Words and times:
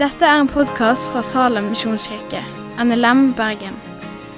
Dette 0.00 0.24
er 0.24 0.40
en 0.40 0.48
podkast 0.48 1.10
fra 1.12 1.20
Salem 1.20 1.66
misjonskirke, 1.74 2.40
NLM 2.80 3.34
Bergen. 3.36 3.74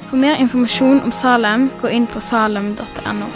For 0.08 0.18
mer 0.18 0.40
informasjon 0.42 1.04
om 1.06 1.12
Salem, 1.14 1.68
gå 1.78 1.92
inn 1.94 2.08
på 2.10 2.20
salem.no. 2.20 3.28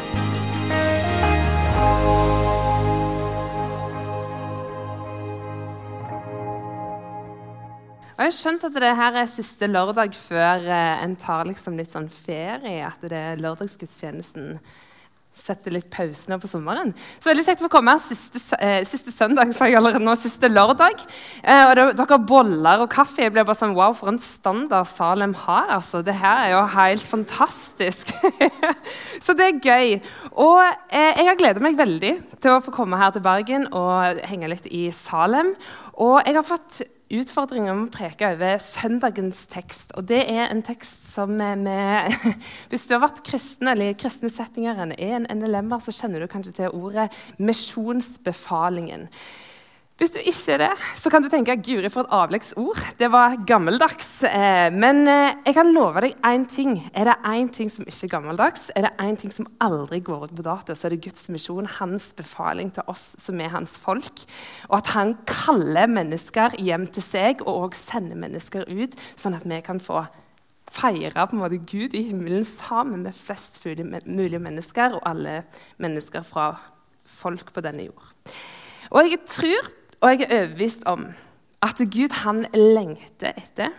Og 8.17 8.25
jeg 8.25 8.31
har 8.31 8.37
skjønt 8.41 8.63
at 8.65 8.77
det 8.81 8.91
her 8.97 9.17
er 9.21 9.27
siste 9.29 9.69
lørdag 9.69 10.15
før 10.17 10.67
eh, 10.67 11.03
en 11.05 11.19
tar 11.21 11.45
liksom 11.47 11.77
litt 11.77 11.93
sånn 11.93 12.09
ferie. 12.09 12.81
At 12.89 13.03
det 13.05 13.19
er 13.21 13.43
lørdagsgudstjenesten 13.45 14.55
setter 15.37 15.75
litt 15.75 15.89
pause 15.93 16.31
nå 16.31 16.39
på 16.41 16.49
sommeren. 16.51 16.93
Så 17.21 17.31
veldig 17.31 17.45
kjekt 17.47 17.63
å 17.63 17.67
få 17.67 17.73
komme 17.77 17.95
her 17.95 18.03
siste, 18.03 18.41
eh, 18.59 18.83
siste 18.89 19.13
søndag, 19.15 19.53
sa 19.55 19.69
jeg 19.69 19.79
allerede 19.79 20.03
nå, 20.05 20.15
siste 20.19 20.49
lørdag. 20.51 21.05
Eh, 21.43 21.63
og 21.69 21.75
det, 21.77 21.87
dere 22.01 22.19
boller 22.19 22.85
og 22.85 22.91
kaffe. 22.93 23.23
Jeg 23.23 23.35
ble 23.35 23.45
bare 23.45 23.59
sånn, 23.59 23.77
Wow, 23.77 23.93
for 23.99 24.09
en 24.09 24.19
standard 24.19 24.89
Salem 24.89 25.35
har. 25.47 25.69
altså. 25.77 26.03
Det 26.05 26.15
her 26.15 26.47
er 26.47 26.51
jo 26.55 26.65
helt 26.73 27.05
fantastisk. 27.05 28.13
så 29.25 29.37
det 29.37 29.47
er 29.47 29.61
gøy. 29.61 30.01
Og 30.33 30.63
eh, 30.89 31.13
jeg 31.21 31.29
har 31.29 31.39
gledet 31.39 31.63
meg 31.63 31.79
veldig 31.79 32.15
til 32.41 32.57
å 32.57 32.63
få 32.65 32.75
komme 32.75 32.99
her 33.01 33.13
til 33.13 33.25
Bergen 33.25 33.69
og 33.73 34.21
henge 34.27 34.49
litt 34.49 34.67
i 34.73 34.89
Salem. 34.91 35.55
Og 35.97 36.23
jeg 36.25 36.37
har 36.37 36.47
fått 36.47 36.83
utfordringen 37.13 37.77
med 37.77 37.89
å 37.89 37.95
preke 37.95 38.31
over 38.35 38.59
søndagens 38.63 39.45
tekst. 39.53 39.93
Og 39.99 40.09
det 40.11 40.23
er 40.27 40.49
en 40.49 40.63
tekst 40.67 41.07
som 41.13 41.37
vi 41.39 41.77
Hvis 42.71 42.87
du 42.89 42.97
har 42.97 43.05
vært 43.05 43.23
kristen 43.27 43.71
eller 43.71 43.93
i 43.93 43.99
kristne 43.99 44.31
settinger 44.33 44.81
er 44.97 45.19
en 45.21 45.29
NLM-er, 45.31 45.83
så 45.83 45.95
kjenner 45.95 46.23
du 46.23 46.31
kanskje 46.31 46.57
til 46.61 46.75
ordet 46.75 47.09
misjonsbefalingen. 47.39 49.07
Hvis 49.97 50.13
du 50.13 50.19
ikke 50.21 50.53
er 50.53 50.59
det, 50.61 50.73
så 51.01 51.09
kan 51.09 51.25
du 51.25 51.31
tenke 51.33 51.55
Guri 51.65 51.89
for 51.89 52.05
et 52.05 52.13
avleggsord. 52.13 52.83
Det 52.99 53.09
var 53.09 53.39
gammeldags. 53.49 54.11
Eh, 54.29 54.69
men 54.69 55.07
eh, 55.09 55.39
jeg 55.47 55.55
kan 55.57 55.71
love 55.73 56.03
deg 56.05 56.19
én 56.21 56.43
ting. 56.53 56.75
Er 56.93 57.09
det 57.09 57.15
én 57.25 57.49
ting 57.49 57.71
som 57.73 57.87
ikke 57.89 58.05
er 58.05 58.13
gammeldags, 58.13 58.67
er 58.77 58.85
det 58.85 58.91
én 59.01 59.17
ting 59.17 59.33
som 59.33 59.49
aldri 59.65 60.03
går 60.05 60.27
ut 60.27 60.35
på 60.37 60.45
dato, 60.45 60.77
så 60.77 60.91
er 60.91 60.93
det 60.93 61.07
Guds 61.07 61.31
misjon, 61.33 61.71
hans 61.79 62.11
befaling 62.19 62.75
til 62.77 62.85
oss 62.93 63.07
som 63.25 63.41
er 63.41 63.55
hans 63.55 63.79
folk. 63.81 64.21
Og 64.69 64.77
at 64.83 64.93
han 64.93 65.15
kaller 65.25 65.89
mennesker 65.89 66.59
hjem 66.61 66.85
til 66.93 67.07
seg, 67.07 67.41
og 67.47 67.65
òg 67.71 67.81
sender 67.81 68.21
mennesker 68.21 68.69
ut, 68.69 68.99
sånn 69.17 69.39
at 69.39 69.49
vi 69.49 69.63
kan 69.65 69.81
få 69.81 70.05
feire 70.77 71.25
på 71.25 71.39
en 71.39 71.45
måte 71.47 71.63
Gud 71.65 71.97
i 71.97 72.05
himmelen 72.11 72.45
sammen 72.45 73.09
med 73.09 73.17
flest 73.17 73.63
mulig 73.65 74.45
mennesker 74.45 75.01
og 75.01 75.09
alle 75.09 75.47
mennesker 75.81 76.21
fra 76.21 76.51
folk 77.09 77.55
på 77.57 77.65
denne 77.65 77.89
jord. 77.89 78.13
Og 78.93 79.09
jeg 79.09 79.25
tror 79.25 79.73
og 80.07 80.13
jeg 80.15 80.29
er 80.29 80.37
overbevist 80.37 80.85
om 80.87 81.09
at 81.67 81.81
Gud 81.91 82.15
han 82.23 82.45
lengter 82.55 83.35
etter 83.35 83.75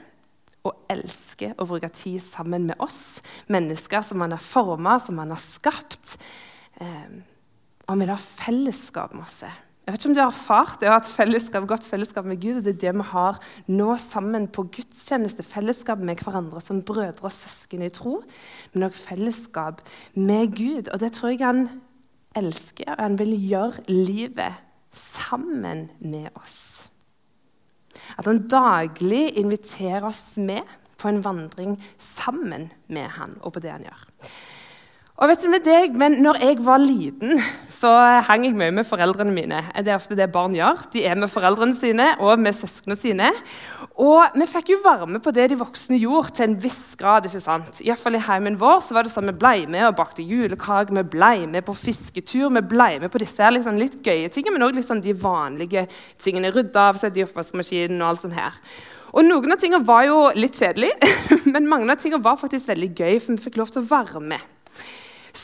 og 0.68 0.90
elsker 0.92 1.54
å 1.56 1.68
bruke 1.70 1.88
tid 1.96 2.20
sammen 2.20 2.66
med 2.68 2.82
oss, 2.84 3.22
mennesker 3.48 4.04
som 4.04 4.20
han 4.26 4.36
har 4.36 4.44
forma, 4.44 4.98
som 5.00 5.22
han 5.22 5.32
har 5.32 5.40
skapt. 5.40 6.18
Eh, 6.84 7.16
og 7.88 8.02
vil 8.02 8.12
ha 8.12 8.20
fellesskap 8.20 9.16
med 9.16 9.24
oss. 9.24 9.40
Jeg 9.88 9.94
vet 9.94 10.02
ikke 10.02 10.10
om 10.10 10.18
du 10.18 10.20
har 10.20 10.34
erfart 10.34 10.82
det 10.82 10.90
å 10.90 10.98
ha 10.98 11.00
et 11.00 11.08
fellesskap, 11.08 11.64
godt 11.70 11.88
fellesskap 11.88 12.28
med 12.28 12.42
Gud. 12.44 12.58
og 12.60 12.66
Det 12.66 12.74
er 12.76 12.82
det 12.82 12.96
vi 13.00 13.08
har 13.14 13.40
nå 13.72 13.94
sammen 14.04 14.50
på 14.52 14.68
gudstjeneste. 14.68 15.48
Fellesskap 15.48 16.04
med 16.04 16.20
hverandre 16.20 16.60
som 16.60 16.84
brødre 16.84 17.30
og 17.30 17.32
søsken 17.32 17.88
i 17.88 17.92
tro. 17.96 18.20
Men 18.74 18.90
òg 18.90 19.00
fellesskap 19.00 19.80
med 20.20 20.52
Gud. 20.60 20.92
Og 20.92 21.00
det 21.00 21.14
tror 21.16 21.32
jeg 21.32 21.46
han 21.46 21.70
elsker. 22.36 22.92
og 22.92 23.00
Han 23.06 23.20
vil 23.24 23.38
gjøre 23.40 23.88
livet 23.88 24.67
sammen 24.98 25.88
med 26.00 26.30
oss. 26.38 26.90
At 28.18 28.28
han 28.28 28.44
daglig 28.50 29.38
inviterer 29.40 30.06
oss 30.10 30.38
med 30.38 30.66
på 30.98 31.10
en 31.10 31.22
vandring 31.26 31.78
sammen 32.02 32.70
med 32.90 33.10
han 33.18 33.38
og 33.42 33.56
på 33.56 33.64
det 33.64 33.74
han 33.74 33.88
gjør. 33.88 34.06
Og 35.18 35.32
vet 35.32 35.42
du 35.42 35.48
med 35.50 35.64
deg, 35.66 35.96
men 35.98 36.20
når 36.22 36.38
jeg 36.44 36.58
var 36.62 36.78
liten, 36.78 37.40
så 37.74 37.90
hang 38.28 38.44
jeg 38.46 38.54
mye 38.54 38.70
med 38.70 38.86
foreldrene 38.86 39.32
mine. 39.34 39.64
Det 39.74 39.90
er 39.90 39.98
ofte 39.98 40.14
det 40.14 40.28
barn 40.30 40.54
gjør. 40.54 40.84
De 40.94 41.02
er 41.10 41.18
med 41.18 41.32
foreldrene 41.34 41.74
sine 41.74 42.12
og 42.22 42.36
med 42.38 42.54
søsknene 42.54 42.98
sine. 43.02 43.32
Og 43.98 44.36
vi 44.38 44.46
fikk 44.46 44.70
jo 44.76 44.78
varme 44.84 45.18
på 45.18 45.32
det 45.34 45.48
de 45.50 45.56
voksne 45.58 45.98
gjorde, 45.98 46.36
til 46.38 46.46
en 46.46 46.58
viss 46.62 46.94
grad. 47.00 47.26
ikke 47.26 47.42
sant? 47.42 47.80
Iallfall 47.82 48.20
i 48.20 48.22
heimen 48.28 48.60
vår 48.62 48.84
så 48.86 48.94
var 48.94 49.08
det 49.08 49.14
sånn 49.16 49.32
vi 49.32 49.34
blei 49.42 49.64
med 49.66 49.88
og 49.88 49.96
bakte 49.98 50.22
julekaker, 50.22 50.94
vi 51.00 51.04
blei 51.16 51.48
med 51.50 51.66
på 51.66 51.74
fisketur, 51.74 52.52
vi 52.54 52.62
blei 52.76 53.00
med 53.02 53.10
på 53.10 53.24
disse 53.24 53.50
liksom 53.56 53.80
litt 53.82 53.98
gøye 54.06 54.30
tingene, 54.30 54.60
men 54.60 54.68
òg 54.68 54.78
liksom 54.78 55.02
de 55.02 55.18
vanlige 55.18 55.88
tingene. 56.22 56.54
Rydde 56.54 56.84
av 56.92 57.02
seg 57.02 57.16
de 57.18 57.26
oppvaskmaskinen 57.26 58.04
og 58.04 58.12
alt 58.12 58.28
sånt 58.28 58.38
her. 58.38 58.62
Og 59.18 59.26
Noen 59.26 59.58
av 59.58 59.66
tingene 59.66 59.82
var 59.82 60.06
jo 60.06 60.28
litt 60.38 60.62
kjedelige, 60.62 61.10
men 61.56 61.66
mange 61.66 61.90
av 61.90 62.06
tingene 62.06 62.22
var 62.22 62.38
faktisk 62.38 62.70
veldig 62.70 62.92
gøy, 62.94 63.18
for 63.18 63.34
vi 63.34 63.48
fikk 63.48 63.58
lov 63.64 63.74
til 63.74 63.82
å 63.82 63.90
være 63.90 64.22
med. 64.22 64.46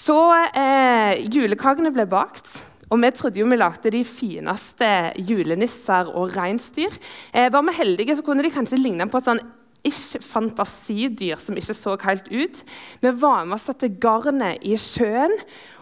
Så 0.03 0.19
eh, 0.51 1.21
julekakene 1.31 1.93
ble 1.95 2.05
bakt. 2.11 2.49
Og 2.91 2.99
vi 3.01 3.09
trodde 3.15 3.39
jo 3.39 3.47
vi 3.49 3.57
lagde 3.57 3.91
de 3.93 4.03
fineste 4.05 4.87
julenisser 5.29 6.09
og 6.11 6.35
reinsdyr. 6.35 6.93
Eh, 7.31 7.49
var 7.53 7.63
vi 7.69 7.77
heldige, 7.77 8.17
så 8.17 8.25
kunne 8.25 8.43
de 8.43 8.51
kanskje 8.53 8.81
ligne 8.81 9.07
på 9.09 9.21
et 9.21 9.29
sånn 9.29 9.41
ikke 9.83 10.21
fantasidyr 10.23 11.39
som 11.43 11.57
ikke 11.59 11.75
så 11.75 11.95
helt 12.05 12.29
ut. 12.31 12.61
Vi 13.03 13.11
var 13.19 13.47
med 13.47 13.57
og 13.57 13.63
satte 13.63 13.91
garnet 14.03 14.63
i 14.63 14.77
sjøen, 14.79 15.33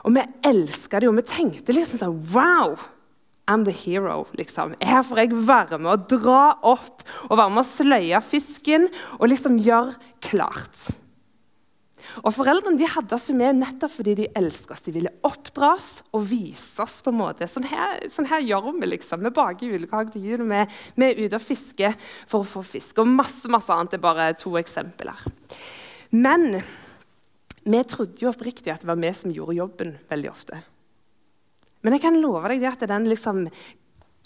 og 0.06 0.16
vi 0.18 0.26
elska 0.50 1.02
det. 1.02 1.10
Og 1.10 1.20
vi 1.20 1.28
tenkte 1.28 1.76
liksom 1.76 2.02
sånn 2.02 2.18
Wow! 2.34 2.80
I'm 3.50 3.66
the 3.66 3.74
hero. 3.74 4.28
liksom. 4.38 4.78
Her 4.80 5.02
får 5.04 5.18
jeg 5.24 5.46
være 5.50 5.82
med 5.82 5.92
å 5.92 6.02
dra 6.14 6.44
opp 6.62 7.02
og 7.28 7.36
være 7.36 7.52
med 7.52 7.66
å 7.66 7.68
sløye 7.68 8.22
fisken 8.24 8.86
og 9.18 9.32
liksom 9.34 9.58
gjøre 9.60 9.98
klart. 10.24 10.92
Og 12.24 12.34
Foreldrene 12.36 12.80
de 12.80 12.90
hadde 12.90 13.16
oss 13.16 13.30
med 13.36 13.60
nettopp 13.60 13.94
fordi 13.94 14.16
de 14.22 14.30
elsket 14.38 14.76
oss. 14.76 14.84
De 14.86 14.94
ville 14.96 15.14
oppdra 15.28 15.74
oss 15.76 15.90
og 16.12 16.26
vise 16.30 16.82
oss. 16.84 17.00
på 17.02 17.14
en 17.14 17.20
måte. 17.22 17.48
Sånn 17.50 17.68
her, 17.70 18.00
sånn 18.12 18.30
her 18.32 18.44
gjør 18.46 18.72
vi. 18.80 18.92
liksom. 18.94 19.24
Vi 19.26 19.34
baker 19.36 19.74
julekaker 19.74 20.14
til 20.14 20.28
jul. 20.30 20.46
Vi, 20.50 20.62
vi 20.96 21.10
er 21.10 21.22
ute 21.24 21.40
og 21.40 21.46
fisker 21.46 21.98
for 22.26 22.42
å 22.42 22.48
få 22.48 22.64
fisk. 22.66 23.02
Og 23.02 23.10
masse, 23.10 23.48
masse 23.52 23.74
annet 23.74 23.96
Det 23.96 24.00
er 24.00 24.08
bare 24.08 24.32
to 24.40 24.56
eksempler. 24.60 25.26
Men 26.12 26.62
vi 27.64 27.84
trodde 27.86 28.24
jo 28.24 28.32
oppriktig 28.32 28.74
at 28.74 28.82
det 28.82 28.90
var 28.90 29.00
vi 29.00 29.12
som 29.14 29.34
gjorde 29.34 29.60
jobben 29.60 29.94
veldig 30.10 30.32
ofte. 30.32 30.64
Men 31.82 31.96
jeg 31.96 32.04
kan 32.04 32.18
love 32.22 32.50
deg 32.50 32.66
at 32.70 32.84
den 32.90 33.08
liksom, 33.10 33.46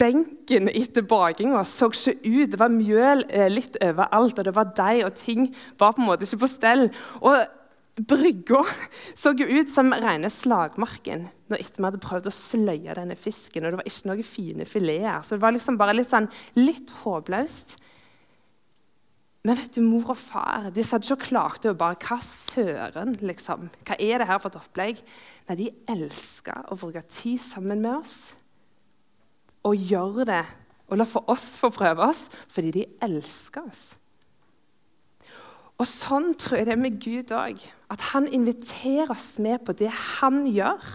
benken 0.00 0.70
etter 0.72 1.04
bakinga 1.08 1.62
så 1.68 1.88
ikke 1.92 2.16
ut. 2.24 2.50
Det 2.52 2.60
var 2.60 2.72
mjøl 2.72 3.24
eh, 3.28 3.48
litt 3.52 3.78
overalt, 3.82 4.38
og 4.38 4.48
det 4.48 4.56
var 4.56 4.72
deig, 4.76 5.04
og 5.06 5.16
ting 5.16 5.48
var 5.80 5.96
på 5.96 6.02
en 6.02 6.10
måte 6.10 6.28
ikke 6.28 6.42
på 6.44 6.52
stell. 6.52 6.88
Og 7.22 7.38
Brygga 7.96 8.60
så 9.16 9.32
jo 9.38 9.46
ut 9.48 9.70
som 9.72 9.94
rene 9.96 10.28
slagmarken 10.28 11.30
når 11.48 11.62
etter 11.62 11.80
vi 11.80 11.86
hadde 11.86 12.00
prøvd 12.02 12.28
å 12.28 12.34
sløye 12.34 12.96
denne 12.98 13.16
fisken. 13.16 13.64
og 13.64 13.72
Det 13.72 13.80
var 13.80 13.88
ikke 13.88 14.10
noen 14.10 14.26
fine 14.26 14.66
fileter. 14.68 15.22
Så 15.24 15.36
det 15.36 15.44
var 15.46 15.54
liksom 15.56 15.78
bare 15.80 15.94
litt, 15.96 16.10
sånn, 16.10 16.28
litt 16.58 16.92
håpløst. 17.04 17.76
Men 19.46 19.60
vet 19.60 19.78
du, 19.78 19.80
mor 19.86 20.10
og 20.10 20.18
far 20.18 20.68
de 20.74 20.82
satt 20.84 21.06
ikke 21.06 21.30
klart 21.30 21.68
og 21.70 21.78
bare, 21.78 21.96
Hva 22.02 22.18
søren, 22.20 23.14
liksom? 23.22 23.68
Hva 23.86 23.96
er 24.02 24.18
det 24.18 24.26
her 24.28 24.40
for 24.42 24.50
et 24.50 24.58
opplegg? 24.58 25.02
Nei, 25.48 25.56
De 25.56 25.70
elska 25.94 26.64
å 26.66 26.78
bruke 26.80 27.04
tid 27.06 27.38
sammen 27.40 27.80
med 27.84 27.94
oss 28.00 28.34
og 29.66 29.78
gjøre 29.78 30.26
det. 30.28 30.42
Og 30.90 30.98
la 30.98 31.06
for 31.08 31.30
oss 31.30 31.56
få 31.62 31.70
prøve 31.74 32.04
oss 32.10 32.26
fordi 32.52 32.74
de 32.74 32.84
elsker 33.06 33.64
oss. 33.70 33.94
Og 35.76 35.88
sånn 35.88 36.30
tror 36.40 36.60
jeg 36.60 36.68
det 36.68 36.76
er 36.76 36.80
med 36.80 37.00
Gud 37.02 37.32
òg. 37.36 37.60
At 37.92 38.08
han 38.12 38.28
inviterer 38.32 39.12
oss 39.12 39.34
med 39.42 39.62
på 39.66 39.74
det 39.76 39.90
han 39.92 40.46
gjør. 40.48 40.86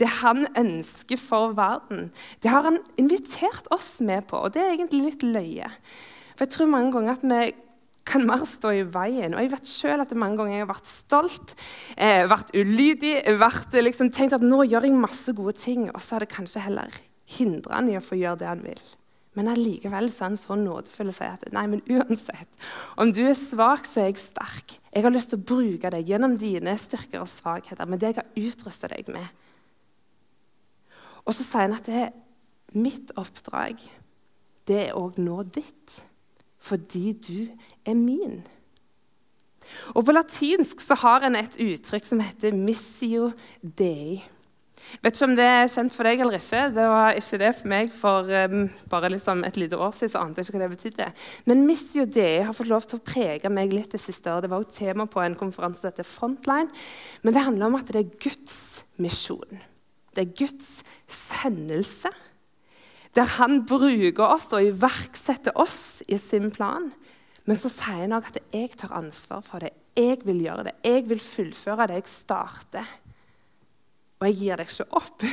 Det 0.00 0.08
han 0.20 0.46
ønsker 0.56 1.20
for 1.20 1.56
verden. 1.56 2.10
Det 2.40 2.52
har 2.52 2.68
han 2.68 2.78
invitert 3.00 3.68
oss 3.72 3.98
med 4.04 4.28
på, 4.28 4.38
og 4.44 4.54
det 4.54 4.62
er 4.64 4.74
egentlig 4.74 5.02
litt 5.10 5.24
løye. 5.26 5.68
For 6.36 6.46
jeg 6.46 6.54
tror 6.54 6.72
mange 6.72 6.94
ganger 6.94 7.18
at 7.18 7.26
vi 7.26 7.40
kan 8.10 8.24
mer 8.26 8.44
stå 8.48 8.72
i 8.74 8.86
veien. 8.88 9.34
Og 9.36 9.44
jeg 9.44 9.52
vet 9.52 9.68
selv 9.68 10.04
at 10.04 10.12
det 10.12 10.20
mange 10.20 10.40
ganger 10.40 10.56
jeg 10.56 10.64
har 10.64 10.72
vært 10.72 10.88
stolt, 10.90 11.54
eh, 11.96 12.24
vært 12.28 12.54
ulydig, 12.56 13.14
vært, 13.40 13.76
liksom, 13.76 14.10
tenkt 14.12 14.36
at 14.36 14.44
nå 14.44 14.64
gjør 14.64 14.88
jeg 14.88 14.96
masse 14.96 15.36
gode 15.36 15.56
ting, 15.60 15.88
og 15.92 16.00
så 16.00 16.16
har 16.16 16.24
det 16.24 16.32
kanskje 16.32 16.64
heller 16.64 16.96
hindra 17.36 17.78
han 17.78 17.92
i 17.92 17.98
å 17.98 18.04
få 18.04 18.18
gjøre 18.18 18.40
det 18.40 18.50
han 18.50 18.64
vil. 18.64 18.82
Men 19.38 19.48
allikevel 19.52 20.08
er 20.10 20.24
han 20.24 20.36
så 20.38 20.56
nådefull 20.58 21.12
og 21.12 21.14
sier 21.14 21.36
at 21.36 21.52
nei, 21.54 21.62
men 21.70 21.82
uansett, 21.86 22.50
om 22.98 23.12
du 23.14 23.22
er 23.28 23.36
svak, 23.38 23.86
så 23.86 24.02
er 24.02 24.10
jeg 24.10 24.22
sterk. 24.24 24.74
Jeg 24.90 25.06
har 25.06 25.14
lyst 25.14 25.30
til 25.30 25.38
å 25.38 25.48
bruke 25.52 25.92
deg 25.94 26.10
gjennom 26.10 26.34
dine 26.40 26.74
styrker 26.82 27.22
og 27.22 27.30
svakheter, 27.30 27.86
med 27.86 28.02
det 28.02 28.10
jeg 28.10 28.18
har 28.18 28.42
utrusta 28.42 28.90
deg 28.90 29.12
med. 29.14 29.28
Og 31.22 31.36
så 31.36 31.46
sier 31.46 31.68
han 31.68 31.76
at 31.78 31.86
det 31.86 32.00
er 32.08 32.14
mitt 32.74 33.12
oppdrag, 33.18 33.78
det 34.66 34.80
er 34.88 34.98
òg 34.98 35.18
nå 35.22 35.44
ditt, 35.54 36.00
fordi 36.60 37.12
du 37.14 37.38
er 37.86 37.94
min. 37.94 38.40
Og 39.94 40.04
På 40.04 40.12
latinsk 40.14 40.82
så 40.82 40.98
har 41.04 41.24
en 41.26 41.38
et 41.38 41.56
uttrykk 41.60 42.04
som 42.04 42.20
heter 42.20 42.52
'missio 42.52 43.32
dei'. 43.62 44.22
Vet 45.00 45.16
ikke 45.16 45.28
om 45.28 45.34
det 45.38 45.46
er 45.46 45.70
kjent 45.70 45.94
for 45.94 46.08
deg 46.08 46.22
eller 46.22 46.36
ikke. 46.36 46.62
Det 46.74 46.86
var 46.90 47.18
ikke 47.18 47.40
det 47.40 47.50
for 47.56 47.70
meg 47.72 47.92
for 47.94 48.30
um, 48.50 48.64
bare 48.90 49.10
liksom 49.12 49.44
et 49.46 49.58
lite 49.60 49.78
år 49.78 49.94
siden. 49.96 50.12
så 50.12 50.22
ante 50.22 50.40
jeg 50.40 50.48
ikke 50.48 50.58
hva 50.58 50.64
det 50.66 50.76
betydde. 50.76 51.08
Men 51.50 51.66
Missio 51.68 52.04
Dei 52.04 52.42
har 52.46 52.56
fått 52.56 52.72
lov 52.72 52.86
til 52.88 52.98
å 52.98 53.04
prege 53.06 53.52
meg 53.52 53.74
litt 53.74 53.94
det 53.94 54.02
siste 54.02 54.32
året. 54.32 54.46
Det 54.46 54.52
var 54.52 54.64
jo 54.64 54.76
tema 54.76 55.06
på 55.06 55.22
en 55.24 55.38
konferanse 55.38 55.82
som 55.82 55.92
heter 55.92 56.08
Frontline. 56.08 56.72
Men 57.22 57.36
det 57.36 57.44
handler 57.46 57.70
om 57.70 57.78
at 57.78 57.92
det 57.92 58.02
er 58.02 58.16
Guds 58.26 58.58
misjon. 59.00 59.62
Det 60.16 60.24
er 60.26 60.34
Guds 60.42 60.80
sendelse. 61.06 62.10
Der 63.14 63.30
han 63.38 63.64
bruker 63.66 64.26
oss 64.26 64.50
og 64.54 64.66
iverksetter 64.66 65.56
oss 65.58 66.02
i 66.06 66.18
sin 66.20 66.50
plan. 66.54 66.90
Men 67.48 67.58
så 67.58 67.70
sier 67.72 68.04
han 68.04 68.14
òg 68.14 68.28
at 68.30 68.42
jeg 68.54 68.74
tar 68.78 68.92
ansvar 68.98 69.42
for 69.46 69.62
det. 69.64 69.72
Jeg 69.98 70.20
vil 70.26 70.44
gjøre 70.44 70.68
det. 70.68 70.74
Jeg 70.86 71.06
vil 71.10 71.22
fullføre 71.22 71.88
det 71.90 72.02
jeg 72.02 72.10
starter. 72.12 72.90
Og 74.20 74.28
jeg 74.28 74.36
gir 74.36 74.60
deg 74.60 74.68
ikke 74.68 75.00
opp 75.00 75.24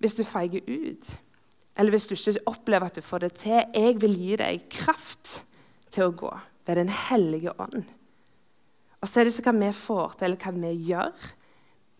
hvis 0.00 0.16
du 0.16 0.22
feiger 0.24 0.64
ut, 0.64 1.08
eller 1.76 1.92
hvis 1.92 2.06
du 2.08 2.14
ikke 2.16 2.48
opplever 2.48 2.88
at 2.88 2.96
du 2.96 3.04
får 3.04 3.24
det 3.26 3.32
til. 3.42 3.58
Jeg 3.74 3.98
vil 4.00 4.14
gi 4.16 4.36
deg 4.40 4.62
kraft 4.72 5.42
til 5.92 6.06
å 6.06 6.14
gå 6.16 6.30
ved 6.68 6.78
Den 6.78 6.92
hellige 6.92 7.52
ånd. 7.60 7.82
Og 9.00 9.08
så 9.08 9.20
er 9.20 9.26
det 9.26 9.34
ikke 9.34 9.50
hva 9.50 9.66
vi 9.66 9.72
får 9.76 10.16
til, 10.16 10.26
eller 10.28 10.40
hva 10.44 10.52
vi 10.56 10.72
gjør, 10.90 11.28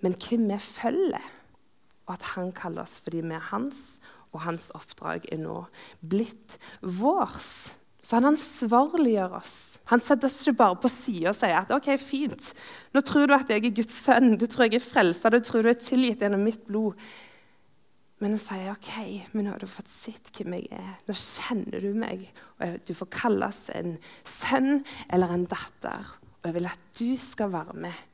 men 0.05 0.17
hvem 0.21 0.49
vi 0.53 0.59
følger. 0.63 1.29
Og 2.07 2.15
at 2.17 2.27
han 2.35 2.53
kaller 2.57 2.85
oss 2.85 3.01
fordi 3.05 3.23
vi 3.25 3.37
er 3.37 3.51
hans, 3.51 4.01
og 4.31 4.45
hans 4.47 4.69
oppdrag 4.77 5.27
er 5.33 5.41
nå 5.43 5.65
blitt 6.07 6.57
vårs. 6.81 7.75
Så 8.01 8.17
han 8.17 8.31
ansvarliggjør 8.33 9.37
oss. 9.41 9.57
Han 9.91 10.03
setter 10.05 10.31
oss 10.31 10.39
ikke 10.45 10.61
bare 10.61 10.79
på 10.81 10.91
sida 10.93 11.33
og 11.33 11.37
sier 11.37 11.57
at 11.59 11.73
ok, 11.75 11.89
fint, 12.01 12.53
nå 12.95 13.03
tror 13.05 13.27
du 13.27 13.35
at 13.35 13.51
jeg 13.51 13.65
er 13.65 13.75
Guds 13.75 13.97
sønn, 14.05 14.37
du 14.39 14.47
tror 14.47 14.69
jeg 14.69 14.79
er 14.79 14.85
frelsa, 14.85 15.33
du 15.33 15.41
tror 15.43 15.67
du 15.67 15.73
er 15.73 15.81
tilgitt 15.81 16.23
gjennom 16.23 16.45
mitt 16.47 16.63
blod. 16.69 17.01
Men 18.21 18.37
han 18.37 18.43
sier 18.43 18.71
ok, 18.75 18.93
men 19.33 19.47
nå 19.47 19.55
har 19.55 19.63
du 19.63 19.69
fått 19.71 19.91
sett 19.91 20.31
hvem 20.37 20.59
jeg 20.59 20.69
er. 20.77 20.93
Nå 21.09 21.17
kjenner 21.17 21.81
du 21.81 21.95
meg. 21.97 22.27
og 22.61 22.77
Du 22.85 22.93
får 22.97 23.09
kalles 23.17 23.61
en 23.73 23.95
sønn 24.29 24.83
eller 25.09 25.33
en 25.33 25.47
datter. 25.49 26.11
Og 26.41 26.51
jeg 26.51 26.59
vil 26.59 26.69
at 26.69 26.85
du 27.01 27.09
skal 27.21 27.53
være 27.55 27.79
med 27.87 28.07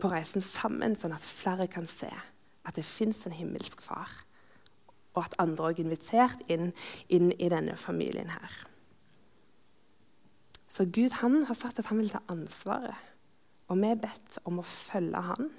på 0.00 0.12
reisen 0.12 0.44
sammen, 0.44 0.92
sånn 0.96 1.16
at 1.16 1.24
flere 1.24 1.66
kan 1.72 1.88
se 1.88 2.10
at 2.12 2.76
det 2.76 2.84
fins 2.84 3.24
en 3.26 3.36
himmelsk 3.36 3.80
far. 3.84 4.12
Og 5.16 5.24
at 5.24 5.40
andre 5.42 5.72
òg 5.72 5.80
er 5.80 5.88
invitert 5.88 6.44
inn, 6.52 6.74
inn 7.08 7.32
i 7.32 7.48
denne 7.52 7.80
familien 7.80 8.30
her. 8.36 8.69
Så 10.70 10.86
Gud 10.86 11.16
han 11.18 11.42
har 11.48 11.58
sagt 11.58 11.80
at 11.82 11.90
han 11.90 11.98
vil 11.98 12.12
ta 12.12 12.20
ansvaret, 12.30 12.94
og 13.70 13.78
vi 13.80 13.90
er 13.90 13.98
bedt 13.98 14.38
om 14.46 14.60
å 14.62 14.66
følge 14.66 15.22
han. 15.26 15.50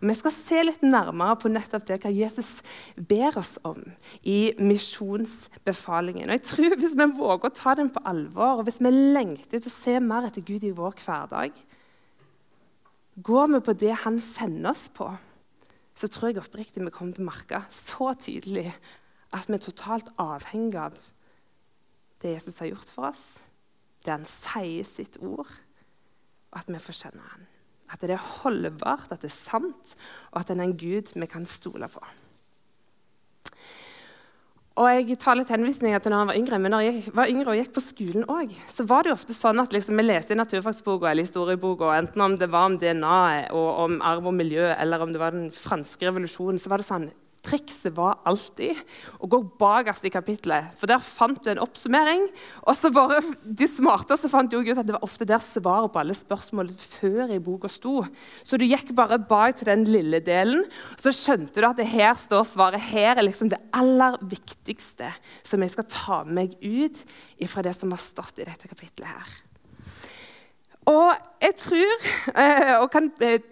Og 0.00 0.08
Vi 0.10 0.14
skal 0.18 0.34
se 0.34 0.62
litt 0.64 0.82
nærmere 0.82 1.36
på 1.38 1.50
nettopp 1.52 1.84
det 1.86 2.00
hva 2.02 2.10
Jesus 2.10 2.48
ber 2.96 3.38
oss 3.38 3.54
om 3.68 3.78
i 4.26 4.54
misjonsbefalingen. 4.58 6.26
Og 6.26 6.34
jeg 6.34 6.46
tror 6.48 6.76
Hvis 6.80 6.96
vi 6.98 7.08
våger 7.18 7.46
å 7.46 7.54
ta 7.54 7.74
den 7.78 7.90
på 7.94 8.02
alvor, 8.02 8.58
og 8.58 8.66
hvis 8.66 8.80
vi 8.82 8.90
lengter 8.90 9.60
til 9.60 9.70
å 9.70 9.76
se 9.76 9.98
mer 10.00 10.26
etter 10.26 10.42
Gud 10.42 10.66
i 10.66 10.74
vår 10.74 10.98
hverdag, 11.04 11.54
går 13.22 13.46
vi 13.54 13.60
på 13.66 13.78
det 13.78 13.94
han 14.04 14.18
sender 14.22 14.70
oss 14.70 14.88
på, 14.94 15.10
så 15.94 16.06
tror 16.06 16.30
jeg 16.30 16.42
oppriktig 16.42 16.82
vi 16.82 16.94
kommer 16.94 17.14
til 17.14 17.26
å 17.26 17.30
merke 17.30 17.62
så 17.70 18.12
tydelig 18.14 18.72
at 19.34 19.48
vi 19.48 19.54
er 19.54 19.62
totalt 19.62 20.10
avhengig 20.18 20.78
av 20.78 20.98
det 22.22 22.38
Jesus 22.38 22.58
har 22.62 22.70
gjort 22.70 22.90
for 22.94 23.10
oss 23.10 23.26
det 24.08 24.16
han 24.16 24.28
sier 24.28 24.86
sitt 24.88 25.20
ord, 25.20 25.48
og 26.48 26.62
at 26.62 26.70
vi 26.72 26.80
får 26.82 27.02
kjenne 27.02 27.26
han. 27.34 27.44
At 27.88 28.04
det 28.04 28.16
er 28.16 28.30
holdbart, 28.42 29.12
at 29.12 29.22
det 29.24 29.30
er 29.30 29.36
sant, 29.36 29.98
og 30.32 30.40
at 30.42 30.50
den 30.50 30.60
er 30.60 30.68
en 30.68 30.80
Gud 30.80 31.12
vi 31.14 31.28
kan 31.30 31.46
stole 31.48 31.88
på. 31.92 32.02
Og 34.78 34.86
Jeg 34.94 35.16
tar 35.18 35.34
litt 35.34 35.50
henvisninger 35.50 35.98
til 35.98 36.12
når 36.12 36.20
han 36.22 36.28
var 36.30 36.36
yngre, 36.38 36.58
men 36.62 36.70
når 36.70 36.82
jeg 36.84 37.14
var 37.16 37.30
yngre 37.32 37.50
og 37.50 37.58
gikk 37.58 37.72
på 37.74 37.82
skolen 37.82 38.26
også, 38.30 38.58
så 38.76 38.84
var 38.86 39.02
det 39.02 39.10
jo 39.10 39.16
ofte 39.16 39.34
sånn 39.34 39.58
at 39.58 39.72
liksom, 39.74 39.98
vi 39.98 40.04
leste 40.04 40.36
i 40.36 40.38
naturfagsboka 40.38 41.08
eller 41.10 41.26
historieboka, 41.26 41.88
enten 41.96 42.22
om 42.22 42.36
det 42.38 42.46
var 42.52 42.68
om 42.68 42.76
DNA 42.78 43.22
og 43.58 43.68
om 43.86 43.96
arv 44.06 44.28
og 44.30 44.36
miljø, 44.38 44.68
eller 44.76 45.02
om 45.02 45.10
det 45.10 45.18
var 45.18 45.34
den 45.34 45.48
franske 45.50 46.06
revolusjonen, 46.06 46.62
så 46.62 46.70
var 46.70 46.78
det 46.78 46.86
sånn 46.86 47.08
Trikset 47.48 47.94
var 47.96 48.18
alltid 48.28 48.76
å 49.22 49.28
gå 49.30 49.38
bakerst 49.60 50.04
i 50.04 50.12
kapittelet, 50.12 50.74
for 50.76 50.90
der 50.90 51.00
fant 51.04 51.40
du 51.44 51.48
en 51.52 51.62
oppsummering. 51.64 52.26
Og 52.68 52.76
så 52.76 52.90
bare 52.92 53.22
de 53.42 53.68
smarteste 53.70 54.28
fant 54.28 54.52
jo 54.52 54.60
ut 54.60 54.74
at 54.74 54.84
det 54.84 54.96
var 54.96 55.06
ofte 55.06 55.28
der 55.28 55.40
svaret 55.40 55.92
på 55.94 56.02
alle 56.02 56.16
spørsmål 56.16 56.74
før 56.76 57.32
i 57.32 57.40
boka 57.42 57.70
sto. 57.72 58.02
Så 58.44 58.60
du 58.60 58.66
gikk 58.68 58.92
bare 58.96 59.20
bak 59.20 59.56
til 59.58 59.70
den 59.70 59.86
lille 59.88 60.20
delen, 60.24 60.66
og 60.92 61.02
så 61.02 61.14
skjønte 61.14 61.56
du 61.56 61.68
at 61.68 61.80
det 61.80 61.88
her 61.88 62.14
står 62.20 62.44
svaret. 62.50 62.84
Her 62.92 63.16
er 63.16 63.24
liksom 63.24 63.52
det 63.52 63.62
aller 63.72 64.18
viktigste 64.28 65.08
som 65.46 65.64
jeg 65.64 65.72
skal 65.72 65.88
ta 65.92 66.22
meg 66.28 66.56
ut 66.60 67.00
fra 67.48 67.64
det 67.64 67.76
som 67.78 67.92
har 67.94 68.02
stått 68.02 68.42
i 68.42 68.48
dette 68.48 68.68
kapittelet 68.68 69.08
her. 69.08 69.36
Og 70.88 71.12
jeg 71.44 71.54
tror, 71.60 72.08
eh, 72.40 72.74
og 72.78 72.88
kan 72.92 73.10
eh, 73.20 73.44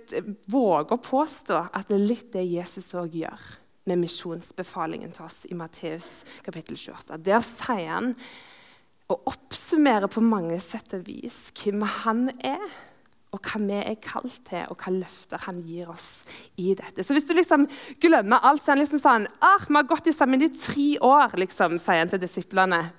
våge 0.49 0.96
å 0.96 1.04
påstå, 1.04 1.69
at 1.69 1.88
det 1.88 1.99
er 1.99 2.10
litt 2.10 2.28
det 2.32 2.44
Jesus 2.49 2.94
òg 2.96 3.16
gjør 3.20 3.54
med 3.86 4.02
misjonsbefalingen 4.02 5.14
til 5.14 5.26
oss 5.28 5.44
i 5.50 5.56
Matteus 5.56 6.24
kapittel 6.46 6.78
28. 6.78 7.18
Der 7.22 7.42
sier 7.46 7.92
han 7.92 8.12
og 9.06 9.30
oppsummerer 9.30 10.10
på 10.10 10.22
mange 10.24 10.58
sett 10.62 10.94
og 10.96 11.06
vis 11.06 11.52
hvem 11.60 11.84
han 12.02 12.26
er, 12.42 12.64
og 13.34 13.42
hva 13.42 13.60
vi 13.62 13.76
er 13.78 13.98
kalt 14.02 14.40
til, 14.48 14.64
og 14.72 14.80
hva 14.80 14.92
løfter 14.94 15.42
han 15.44 15.60
gir 15.62 15.90
oss 15.92 16.24
i 16.58 16.72
dette. 16.78 17.04
Så 17.04 17.14
hvis 17.14 17.26
du 17.28 17.34
liksom 17.36 17.66
glemmer 18.02 18.42
alt, 18.42 18.64
så 18.64 18.72
er 18.72 18.76
han 18.76 18.82
liksom 18.82 19.02
sånn 19.02 19.28
ah, 19.44 19.62
'Vi 19.66 19.76
har 19.76 19.90
gått 19.90 20.10
sammen 20.14 20.42
i 20.42 20.48
tre 20.48 20.98
år', 20.98 21.36
liksom, 21.36 21.78
sier 21.78 22.02
han 22.02 22.08
til 22.08 22.22
disiplene. 22.22 22.92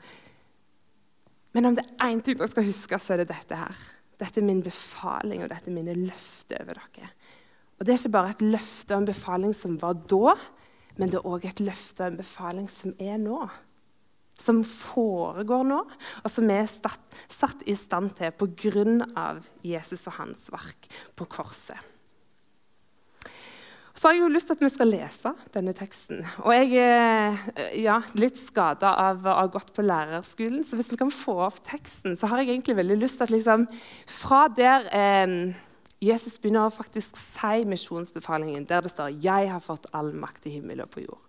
Men 1.53 1.65
om 1.65 1.75
det 1.75 1.85
er 1.99 2.11
én 2.13 2.21
ting 2.21 2.37
dere 2.37 2.47
skal 2.47 2.63
huske, 2.63 2.99
så 2.99 3.13
er 3.13 3.17
det 3.17 3.29
dette 3.33 3.55
her. 3.55 3.75
Dette 4.19 4.39
er 4.39 4.45
min 4.45 4.61
befaling, 4.61 5.43
og 5.43 5.49
dette 5.49 5.69
er 5.69 5.73
mine 5.73 5.93
løfter 5.93 6.61
over 6.61 6.73
dere. 6.73 7.09
Og 7.79 7.85
Det 7.85 7.93
er 7.93 7.97
ikke 7.97 8.11
bare 8.11 8.29
et 8.29 8.41
løfte 8.41 8.93
og 8.93 9.01
en 9.01 9.05
befaling 9.05 9.53
som 9.55 9.81
var 9.81 9.93
da, 9.93 10.35
men 10.97 11.11
det 11.11 11.19
er 11.21 11.29
òg 11.29 11.47
et 11.47 11.63
løfte 11.63 12.03
og 12.03 12.11
en 12.11 12.21
befaling 12.21 12.69
som 12.71 12.93
er 12.99 13.17
nå. 13.21 13.41
Som 14.37 14.61
foregår 14.61 15.63
nå, 15.65 15.81
og 16.21 16.29
som 16.29 16.49
er 16.53 16.67
satt 16.69 17.63
i 17.65 17.73
stand 17.77 18.13
til 18.19 18.33
pga. 18.37 19.29
Jesus 19.65 20.05
og 20.09 20.19
hans 20.19 20.49
verk 20.53 20.89
på 21.17 21.25
korset. 21.25 21.93
Så 23.97 24.05
har 24.05 24.13
jeg 24.13 24.21
jo 24.21 24.29
lyst 24.29 24.45
til 24.45 24.53
at 24.53 24.61
vi 24.61 24.69
skal 24.69 24.91
lese 24.93 25.29
denne 25.55 25.73
teksten. 25.73 26.19
Og 26.45 26.51
jeg 26.53 26.83
er 26.85 27.71
ja, 27.81 27.95
litt 28.13 28.37
skada 28.37 28.91
av 29.07 29.25
å 29.25 29.37
ha 29.39 29.47
gått 29.49 29.71
på 29.73 29.85
lærerskolen, 29.85 30.61
så 30.61 30.77
hvis 30.77 30.91
vi 30.93 30.99
kan 31.01 31.09
få 31.09 31.39
opp 31.47 31.57
teksten, 31.65 32.13
så 32.13 32.29
har 32.29 32.43
jeg 32.43 32.51
egentlig 32.53 32.77
veldig 32.77 32.99
lyst 33.01 33.17
til 33.17 33.25
at 33.25 33.33
liksom, 33.33 33.65
fra 34.19 34.43
der 34.53 34.85
eh, 34.93 35.33
Jesus 36.03 36.35
begynner 36.37 36.67
å 36.67 36.73
faktisk 36.73 37.17
si 37.17 37.63
misjonsbefalingen 37.65 38.67
der 38.69 38.81
det 38.85 38.91
står 38.91 39.17
'Jeg 39.17 39.49
har 39.49 39.59
fått 39.59 39.87
all 39.93 40.13
makt 40.13 40.45
i 40.45 40.53
himmel 40.57 40.81
og 40.81 40.91
på 40.91 41.01
jord'. 41.01 41.27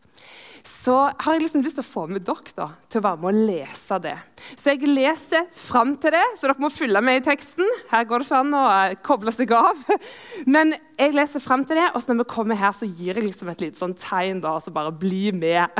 Så 0.64 0.92
har 1.18 1.34
jeg 1.34 1.42
liksom 1.44 1.62
lyst 1.62 1.78
til 1.78 1.84
å 1.84 1.88
få 1.88 2.02
med 2.10 2.24
dere 2.26 2.52
da, 2.56 2.66
til 2.90 3.00
å 3.00 3.04
være 3.06 3.20
med 3.22 3.28
å 3.30 3.46
lese 3.46 3.98
det. 4.02 4.16
Så 4.58 4.74
jeg 4.74 4.90
leser 4.90 5.46
fram 5.54 5.96
til 5.96 6.10
det, 6.10 6.24
så 6.36 6.48
dere 6.48 6.60
må 6.60 6.70
følge 6.72 7.00
med 7.00 7.20
i 7.20 7.24
teksten. 7.24 7.64
Her 7.92 8.04
går 8.04 8.18
det 8.18 8.26
ikke 8.26 8.40
an 8.42 8.56
å 8.58 8.64
eh, 8.74 8.96
koble 9.06 9.32
seg 9.32 9.54
av. 9.56 9.76
Men 10.54 10.74
jeg 10.98 11.14
leser 11.16 11.40
fram 11.40 11.64
til 11.64 11.76
det, 11.76 11.88
og 11.94 12.02
når 12.08 12.20
vi 12.22 12.28
kommer 12.34 12.58
her, 12.58 12.74
så 12.76 12.88
gir 12.88 13.14
jeg 13.14 13.24
liksom 13.24 13.48
et 13.48 13.64
lite 13.64 13.80
sånn 13.80 13.94
tegn. 13.94 14.42
da, 14.44 14.58
Så 14.60 14.74
bare 14.74 14.92
bli 14.92 15.30
med. 15.32 15.70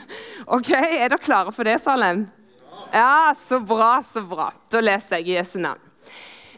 ok, 0.56 0.72
Er 0.74 1.08
dere 1.08 1.22
klare 1.22 1.54
for 1.54 1.64
det, 1.64 1.78
Salem? 1.80 2.26
Ja, 2.92 3.32
så 3.38 3.60
bra, 3.64 3.96
så 4.02 4.22
bra. 4.28 4.50
Da 4.70 4.82
leser 4.82 5.22
jeg 5.22 5.32
i 5.32 5.38
Jesu 5.38 5.60
navn. 5.62 5.80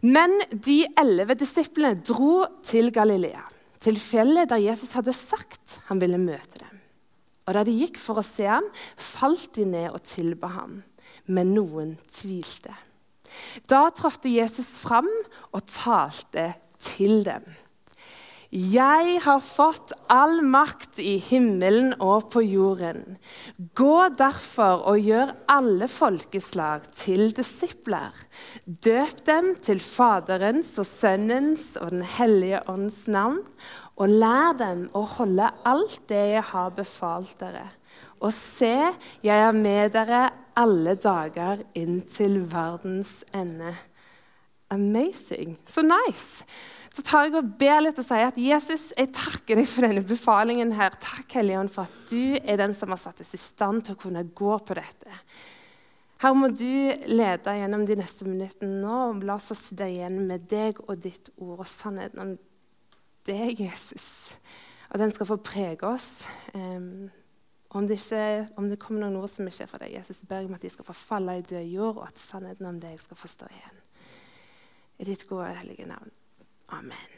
Men 0.03 0.35
de 0.51 0.83
elleve 0.99 1.37
disiplene 1.39 2.03
dro 2.05 2.45
til 2.67 2.91
Galilea, 2.93 3.45
til 3.81 4.01
fjellet 4.01 4.51
der 4.51 4.65
Jesus 4.65 4.97
hadde 4.97 5.15
sagt 5.17 5.81
han 5.89 6.01
ville 6.03 6.21
møte 6.21 6.61
dem. 6.61 6.83
Og 7.47 7.55
Da 7.55 7.63
de 7.63 7.77
gikk 7.79 7.99
for 8.03 8.19
å 8.19 8.27
se 8.27 8.49
ham, 8.49 8.67
falt 8.97 9.55
de 9.55 9.65
ned 9.69 9.93
og 9.93 10.03
tilba 10.03 10.51
ham, 10.57 10.81
men 11.31 11.55
noen 11.55 11.95
tvilte. 12.11 12.75
Da 13.71 13.87
trådte 13.95 14.33
Jesus 14.33 14.79
fram 14.83 15.09
og 15.53 15.63
talte 15.71 16.53
til 16.83 17.23
dem. 17.27 17.47
Jeg 18.55 19.17
har 19.25 19.41
fått 19.43 19.91
all 20.13 20.39
makt 20.47 21.01
i 21.03 21.17
himmelen 21.19 21.97
og 21.99 22.29
på 22.31 22.45
jorden. 22.47 23.17
Gå 23.75 24.09
derfor 24.15 24.85
og 24.87 25.03
gjør 25.03 25.33
alle 25.51 25.89
folkeslag 25.91 26.87
til 26.95 27.35
disipler. 27.35 28.15
Døp 28.65 29.25
dem 29.27 29.51
til 29.59 29.83
Faderens 29.83 30.77
og 30.79 30.87
Sønnens 30.87 31.75
og 31.81 31.91
Den 31.97 32.07
hellige 32.07 32.63
ånds 32.71 33.07
navn, 33.11 33.43
og 33.97 34.15
lær 34.15 34.55
dem 34.61 34.87
å 34.95 35.03
holde 35.17 35.51
alt 35.67 35.99
det 36.07 36.23
jeg 36.37 36.47
har 36.53 36.71
befalt 36.77 37.35
dere. 37.41 37.67
Og 38.23 38.31
se, 38.33 38.93
jeg 39.27 39.43
er 39.49 39.53
med 39.57 39.91
dere 39.97 40.23
alle 40.57 40.95
dager 40.95 41.67
inn 41.75 42.01
til 42.07 42.39
verdens 42.47 43.25
ende. 43.35 43.75
Amazing. 44.71 45.59
Så 45.67 45.83
nice. 45.83 46.47
Så 46.97 47.03
tar 47.05 47.27
jeg 47.27 47.35
og 47.37 47.49
ber 47.61 47.83
litt 47.85 47.99
og 48.01 48.07
sier 48.07 48.31
at 48.31 48.39
Jesus, 48.41 48.87
jeg 48.97 49.11
takker 49.13 49.59
deg 49.59 49.67
for 49.69 49.85
denne 49.85 50.01
befalingen 50.07 50.71
her. 50.79 50.95
Takk, 50.97 51.29
Hellige 51.37 51.67
for 51.75 51.85
at 51.85 51.99
du 52.09 52.39
er 52.41 52.57
den 52.57 52.73
som 52.79 52.95
har 52.95 53.01
satt 53.03 53.21
oss 53.21 53.35
i 53.37 53.41
stand 53.41 53.85
til 53.85 53.97
å 53.97 54.01
kunne 54.01 54.25
gå 54.25 54.57
på 54.65 54.79
dette. 54.79 55.21
Her 56.25 56.33
må 56.33 56.49
du 56.49 56.97
lede 57.13 57.59
gjennom 57.59 57.85
de 57.85 57.99
neste 58.01 58.25
minuttene 58.25 58.81
nå. 58.81 58.97
og 59.11 59.29
La 59.29 59.37
oss 59.37 59.51
få 59.53 59.59
sitte 59.59 59.91
igjen 59.93 60.23
med 60.25 60.49
deg 60.49 60.81
og 60.87 61.05
ditt 61.05 61.29
ord 61.37 61.61
og 61.67 61.69
sannheten 61.69 62.23
om 62.23 62.35
deg, 63.29 63.61
Jesus. 63.61 64.09
Og 64.89 64.97
den 65.03 65.13
skal 65.13 65.29
få 65.29 65.37
prege 65.45 65.85
oss. 65.85 66.11
Um, 66.57 67.11
om 67.77 67.85
det, 67.85 68.01
ikke, 68.01 68.47
om 68.57 68.73
det 68.73 68.81
kommer 68.81 69.05
noen 69.05 69.21
ord 69.21 69.29
som 69.29 69.45
ikke 69.45 69.67
er 69.67 69.69
fra 69.75 69.85
deg, 69.85 69.99
Jesus, 69.99 70.25
ber 70.25 70.41
jeg 70.41 70.49
om 70.49 70.57
at 70.57 70.65
de 70.65 70.73
skal 70.73 70.89
få 70.89 70.97
falle 70.97 71.37
i 71.37 71.45
død 71.45 71.67
jord, 71.69 71.99
og 71.99 72.07
at 72.09 72.23
sannheten 72.25 72.73
om 72.73 72.81
deg 72.81 72.97
skal 73.03 73.21
få 73.21 73.29
stå 73.29 73.53
igjen. 73.53 73.83
I 74.97 75.13
ditt 75.13 75.29
gode, 75.29 75.53
hellige 75.59 75.91
navn. 75.91 76.15
Amen. 76.75 77.11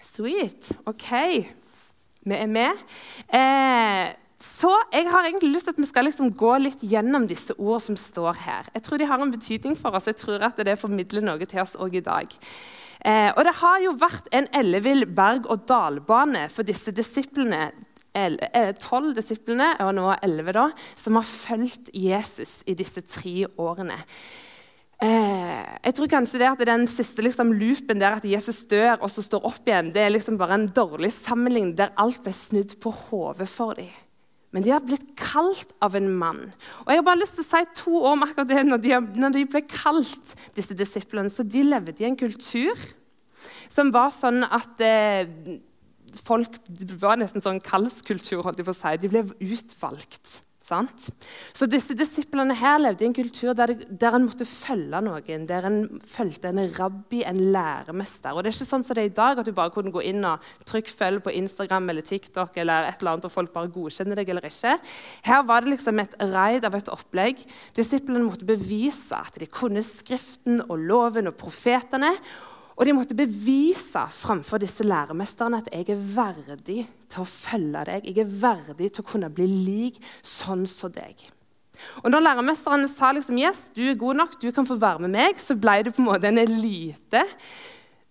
Sweet. 0.00 0.72
OK. 0.86 1.10
Vi 2.28 2.34
er 2.34 2.50
med. 2.50 2.80
Eh, 3.32 4.14
så 4.38 4.70
jeg 4.92 5.08
har 5.10 5.26
egentlig 5.26 5.52
lyst 5.52 5.66
til 5.66 5.74
at 5.74 5.80
vi 5.80 5.88
skal 5.88 6.06
liksom 6.06 6.30
gå 6.38 6.52
litt 6.62 6.82
gjennom 6.86 7.26
disse 7.30 7.56
ord 7.58 7.80
som 7.82 7.96
står 7.98 8.38
her. 8.44 8.68
Jeg 8.74 8.84
tror 8.86 9.00
de 9.00 9.08
har 9.10 9.22
en 9.22 9.32
betydning 9.34 9.74
for 9.78 9.96
oss. 9.98 10.06
Jeg 10.06 10.20
tror 10.20 10.44
at 10.46 10.60
det 10.62 10.78
formidler 10.78 11.24
noe 11.26 11.48
til 11.48 11.62
oss 11.62 11.74
òg 11.78 11.98
i 11.98 12.04
dag. 12.04 12.36
Eh, 13.06 13.30
og 13.34 13.44
det 13.46 13.56
har 13.60 13.78
jo 13.82 13.96
vært 13.98 14.30
en 14.34 14.48
ellevill 14.54 15.06
berg-og-dal-bane 15.06 16.48
for 16.52 16.66
disse 16.66 16.94
disiplene. 16.94 17.70
Eh, 18.18 18.72
tolv 18.82 19.14
disiplene, 19.14 19.74
og 19.84 19.94
nå 19.94 20.10
elleve, 20.26 20.70
som 20.98 21.18
har 21.18 21.26
fulgt 21.26 21.90
Jesus 21.94 22.62
i 22.66 22.74
disse 22.78 23.02
tre 23.06 23.46
årene. 23.58 23.98
Eh, 24.98 25.66
jeg 25.84 25.94
tror 25.94 26.10
kanskje 26.10 26.40
det 26.40 26.48
at 26.50 26.62
Den 26.66 26.88
siste 26.90 27.22
liksom, 27.22 27.52
loopen 27.54 28.00
der 28.00 28.16
at 28.16 28.24
Jesus 28.26 28.64
dør 28.66 28.96
og 28.96 29.10
så 29.12 29.22
står 29.22 29.44
opp 29.46 29.68
igjen, 29.68 29.92
det 29.94 30.02
er 30.02 30.10
liksom 30.10 30.38
bare 30.40 30.56
en 30.58 30.66
dårlig 30.66 31.12
sammenligning 31.14 31.76
der 31.78 31.94
alt 31.94 32.18
ble 32.24 32.32
snudd 32.34 32.74
på 32.82 32.90
hodet 32.90 33.46
for 33.50 33.78
dem. 33.78 33.92
Men 34.50 34.64
de 34.64 34.72
har 34.72 34.82
blitt 34.82 35.12
kalt 35.20 35.74
av 35.84 35.94
en 35.94 36.08
mann. 36.08 36.40
Og 36.82 36.90
jeg 36.90 36.98
har 36.98 37.06
bare 37.06 37.20
lyst 37.20 37.36
til 37.36 37.44
å 37.44 37.50
si 37.50 37.60
to 37.78 37.94
år 38.00 38.14
om 38.16 38.24
akkurat 38.24 38.48
det 38.48 38.64
når 38.64 38.82
de, 38.82 38.94
når 39.20 39.34
de 39.36 39.44
ble 39.52 39.62
kalt, 39.68 40.34
disse 40.56 40.74
disiplene. 40.74 41.30
Så 41.30 41.44
de 41.44 41.62
levde 41.66 42.00
i 42.02 42.08
en 42.08 42.16
kultur 42.18 42.86
som 43.68 43.92
var 43.94 44.10
sånn 44.16 44.42
at 44.48 44.80
eh, 44.82 45.28
folk 46.24 46.56
Det 46.66 46.96
var 46.98 47.20
nesten 47.20 47.44
sånn 47.44 47.60
kallskultur, 47.62 48.40
holdt 48.42 48.58
jeg 48.58 48.66
på 48.66 48.74
å 48.74 48.78
si. 48.80 48.94
De 48.98 49.10
ble 49.12 49.22
utvalgt. 49.52 50.38
Sant? 50.68 51.08
Så 51.56 51.68
disse 51.70 51.96
disiplene 51.96 52.56
her 52.58 52.80
levde 52.80 53.04
i 53.04 53.08
en 53.08 53.16
kultur 53.16 53.54
der, 53.56 53.72
der 53.88 54.16
en 54.16 54.26
måtte 54.26 54.44
følge 54.48 55.00
noen, 55.04 55.46
der 55.48 55.68
en 55.68 55.78
fulgte 56.08 56.50
en 56.52 56.60
rabbi, 56.76 57.22
en 57.24 57.40
læremester. 57.54 58.34
Og 58.34 58.44
det 58.44 58.50
er 58.50 58.58
ikke 58.58 58.68
sånn 58.68 58.84
som 58.84 58.98
det 58.98 59.06
er 59.06 59.10
i 59.12 59.16
dag, 59.16 59.40
at 59.40 59.48
du 59.48 59.54
bare 59.56 59.72
kunne 59.74 59.92
gå 59.94 60.02
inn 60.10 60.26
og 60.28 60.44
trykke 60.68 60.94
følg 60.98 61.24
på 61.24 61.34
Instagram 61.38 61.88
eller 61.92 62.04
TikTok, 62.06 62.58
eller 62.60 62.90
et 62.90 63.00
eller 63.00 63.14
annet, 63.14 63.28
og 63.28 63.34
folk 63.34 63.54
bare 63.54 63.72
godkjenner 63.72 64.20
deg 64.20 64.34
eller 64.34 64.48
ikke. 64.48 64.76
Her 65.28 65.46
var 65.48 65.64
det 65.64 65.74
liksom 65.74 66.02
et 66.02 66.18
raid 66.34 66.68
av 66.68 66.76
et 66.76 66.92
opplegg. 66.92 67.40
Disiplene 67.78 68.26
måtte 68.26 68.48
bevise 68.48 69.16
at 69.16 69.38
de 69.40 69.48
kunne 69.48 69.84
Skriften 69.88 70.60
og 70.66 70.78
loven 70.88 71.30
og 71.30 71.36
profetene. 71.38 72.12
Og 72.78 72.86
de 72.86 72.94
måtte 72.94 73.16
bevise 73.18 74.04
framfor 74.14 74.60
disse 74.62 74.86
læremesterne 74.86 75.58
at 75.58 75.70
jeg 75.74 75.88
er 75.90 76.04
verdig 76.14 76.84
til 77.10 77.24
å 77.24 77.26
følge 77.26 77.82
deg. 77.88 78.06
Jeg 78.06 78.22
er 78.22 78.36
verdig 78.44 78.92
til 78.92 79.02
å 79.02 79.08
kunne 79.08 79.30
bli 79.34 79.48
lik 79.50 79.98
sånn 80.22 80.62
som 80.70 80.92
deg. 80.94 81.26
Og 82.04 82.10
når 82.10 82.22
læremesterne 82.22 82.86
sa 82.90 83.10
liksom, 83.14 83.38
yes, 83.38 83.66
du 83.74 83.82
er 83.90 83.98
god 83.98 84.20
nok, 84.20 84.38
du 84.42 84.50
kan 84.54 84.66
få 84.66 84.78
være 84.78 85.02
med 85.06 85.14
meg, 85.14 85.42
så 85.42 85.58
ble 85.58 85.80
det 85.86 85.94
på 85.94 86.02
en 86.02 86.08
måte 86.10 86.30
en 86.30 86.38
elite. 86.42 87.24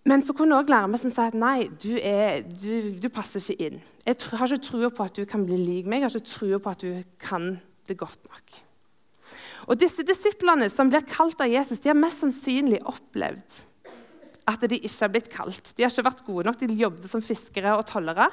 Men 0.08 0.24
så 0.24 0.36
kunne 0.36 0.60
også 0.60 0.72
læremesteren 0.72 1.16
si 1.16 1.24
at 1.24 1.40
nei, 1.40 1.58
du, 1.84 1.94
er, 2.00 2.44
du, 2.48 2.92
du 3.00 3.08
passer 3.12 3.44
ikke 3.44 3.72
inn. 3.72 3.82
Jeg 4.08 4.20
har 4.40 4.52
ikke 4.52 4.68
trua 4.68 4.92
på 4.92 5.08
at 5.08 5.16
du 5.20 5.28
kan 5.28 5.44
bli 5.48 5.60
lik 5.60 5.88
meg, 5.88 6.04
jeg 6.04 6.10
har 6.10 6.20
ikke 6.20 6.34
trua 6.34 6.60
på 6.64 6.76
at 6.76 6.84
du 6.84 7.20
kan 7.24 7.50
det 7.88 8.00
godt 8.00 8.24
nok. 8.28 8.60
Og 9.68 9.80
disse 9.80 10.04
Disiplene 10.08 10.70
som 10.72 10.92
blir 10.92 11.04
kalt 11.08 11.40
av 11.44 11.52
Jesus, 11.52 11.82
de 11.84 11.92
har 11.92 12.00
mest 12.00 12.24
sannsynlig 12.24 12.80
opplevd 12.88 13.64
at 14.48 14.64
de 14.64 14.80
ikke 14.80 15.04
har 15.04 15.12
blitt 15.12 15.32
kalt. 15.32 15.74
De 15.76 15.84
har 15.84 15.92
ikke 15.92 16.08
vært 16.08 16.26
gode 16.28 16.48
nok. 16.48 16.60
De 16.60 16.80
jobbet 16.80 17.10
som 17.12 17.24
fiskere 17.24 17.76
og 17.76 17.86
tollere. 17.90 18.30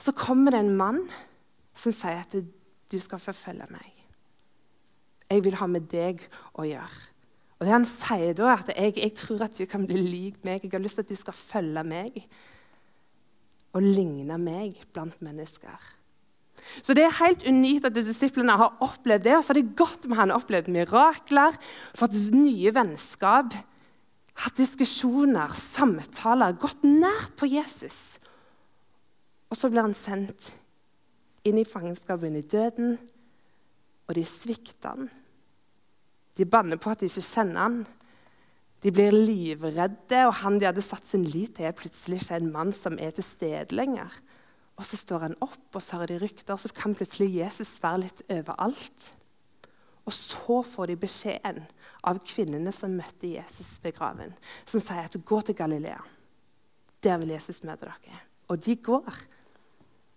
Så 0.00 0.14
kommer 0.16 0.54
det 0.54 0.62
en 0.64 0.76
mann 0.78 1.02
som 1.76 1.92
sier 1.94 2.22
at 2.22 2.34
du 2.34 2.96
skal 3.02 3.20
forfølge 3.20 3.66
meg. 3.72 3.90
Jeg 5.30 5.44
vil 5.44 5.58
ha 5.58 5.68
med 5.68 5.88
deg 5.92 6.22
å 6.60 6.66
gjøre. 6.68 7.10
Og 7.58 7.66
det 7.66 7.72
Han 7.72 7.86
sier 7.88 8.34
da, 8.36 8.50
er 8.50 8.62
at 8.64 8.72
jeg, 8.74 8.96
jeg 8.98 9.14
tror 9.16 9.44
at 9.46 9.58
du 9.58 9.64
kan 9.70 9.86
bli 9.88 10.00
lik 10.00 10.40
meg. 10.46 10.64
Jeg 10.64 10.74
har 10.74 10.82
lyst 10.82 10.98
til 11.00 11.06
at 11.06 11.12
du 11.12 11.18
skal 11.18 11.36
følge 11.36 11.84
meg 11.86 12.24
og 13.74 13.82
ligne 13.82 14.38
meg 14.38 14.78
blant 14.94 15.20
mennesker. 15.24 15.92
Så 16.82 16.94
Det 16.94 17.04
er 17.04 17.18
helt 17.20 17.44
unikt 17.46 17.86
at 17.88 17.96
disiplene 17.96 18.56
har 18.56 18.76
opplevd 18.84 19.26
det. 19.26 19.36
Og 19.36 19.44
så 19.44 19.52
har 19.52 19.60
det 19.60 19.76
godt 19.76 20.08
med 20.08 20.18
han 20.18 20.34
opplevd 20.34 20.70
mirakler, 20.72 21.56
fått 21.96 22.16
nye 22.32 22.72
vennskap 22.74 23.54
hatt 24.42 24.58
diskusjoner, 24.58 25.52
samtaler, 25.54 26.56
gått 26.58 26.82
nært 26.86 27.36
på 27.38 27.48
Jesus. 27.50 28.18
Og 29.50 29.58
så 29.58 29.70
blir 29.70 29.86
han 29.86 29.96
sendt 29.96 30.50
inn 31.46 31.60
i 31.60 31.66
fangenskapet, 31.68 32.30
inn 32.30 32.40
i 32.40 32.48
døden, 32.48 32.96
og 34.08 34.16
de 34.16 34.24
svikter 34.26 34.96
han. 34.96 35.10
De 36.34 36.46
banner 36.48 36.80
på 36.80 36.90
at 36.90 37.04
de 37.04 37.08
ikke 37.08 37.24
kjenner 37.24 37.62
han. 37.62 37.76
De 38.84 38.92
blir 38.92 39.14
livredde, 39.14 40.24
og 40.26 40.34
han 40.42 40.58
de 40.58 40.68
hadde 40.68 40.84
satt 40.84 41.06
sin 41.08 41.24
lit 41.24 41.54
til, 41.56 41.68
er 41.68 41.76
plutselig 41.76 42.20
ikke 42.20 42.40
en 42.40 42.50
mann 42.52 42.72
som 42.76 42.98
er 43.00 43.14
til 43.16 43.24
stede 43.24 43.76
lenger. 43.76 44.12
Og 44.74 44.84
så 44.88 44.98
står 44.98 45.28
han 45.28 45.36
opp, 45.44 45.68
og 45.72 45.82
så 45.84 46.00
har 46.00 46.10
de 46.10 46.18
rykter, 46.20 46.58
så 46.58 46.68
kan 46.74 46.96
plutselig 46.98 47.30
Jesus 47.38 47.76
være 47.84 48.02
litt 48.08 48.24
overalt. 48.26 49.12
Og 50.04 50.12
så 50.12 50.60
får 50.66 50.90
de 50.90 50.98
beskjeden 51.00 51.62
av 52.04 52.20
kvinnene 52.28 52.72
som 52.76 52.92
møtte 52.92 53.30
Jesus 53.30 53.78
ved 53.84 53.96
graven, 53.96 54.34
som 54.68 54.82
sier 54.82 55.06
at 55.06 55.16
gå 55.24 55.40
til 55.40 55.56
Galilea. 55.56 56.00
Der 57.04 57.20
vil 57.20 57.32
Jesus 57.32 57.62
møte 57.64 57.88
dere. 57.88 58.20
Og 58.52 58.60
de 58.60 58.76
går 58.76 59.08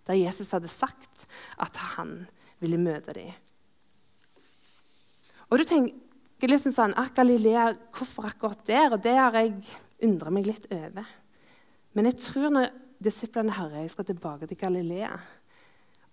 der 0.08 0.16
Jesus 0.16 0.52
hadde 0.56 0.70
sagt 0.72 1.26
at 1.60 1.76
han 1.96 2.22
ville 2.60 2.80
møte 2.80 3.14
dem. 3.16 3.32
Og 5.48 5.60
du 5.60 5.64
tenker 5.68 6.50
liksom 6.50 6.74
sånn 6.76 6.96
ah, 6.96 7.08
Galilea, 7.14 7.70
Hvorfor 7.94 8.28
akkurat 8.28 8.60
der? 8.68 8.92
Og 8.92 9.02
det 9.04 9.16
har 9.16 9.36
jeg 9.36 9.56
undra 10.04 10.32
meg 10.32 10.48
litt 10.48 10.68
over. 10.72 11.06
Men 11.96 12.08
jeg 12.08 12.20
tror 12.20 12.52
når 12.52 12.72
disiplene 13.02 13.56
hører 13.56 13.82
jeg 13.82 13.92
skal 13.94 14.08
tilbake 14.08 14.48
til 14.48 14.60
Galilea, 14.60 15.12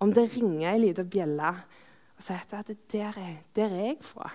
om 0.04 0.12
det 0.14 0.28
ringer 0.34 0.70
ei 0.74 0.82
lita 0.82 1.06
bjelle 1.08 1.52
og 2.16 2.24
sa 2.24 2.40
at 2.40 2.72
der 2.92 3.20
er, 3.20 3.38
der 3.56 3.66
er 3.66 3.86
jeg 3.90 3.98
fra. 4.02 4.32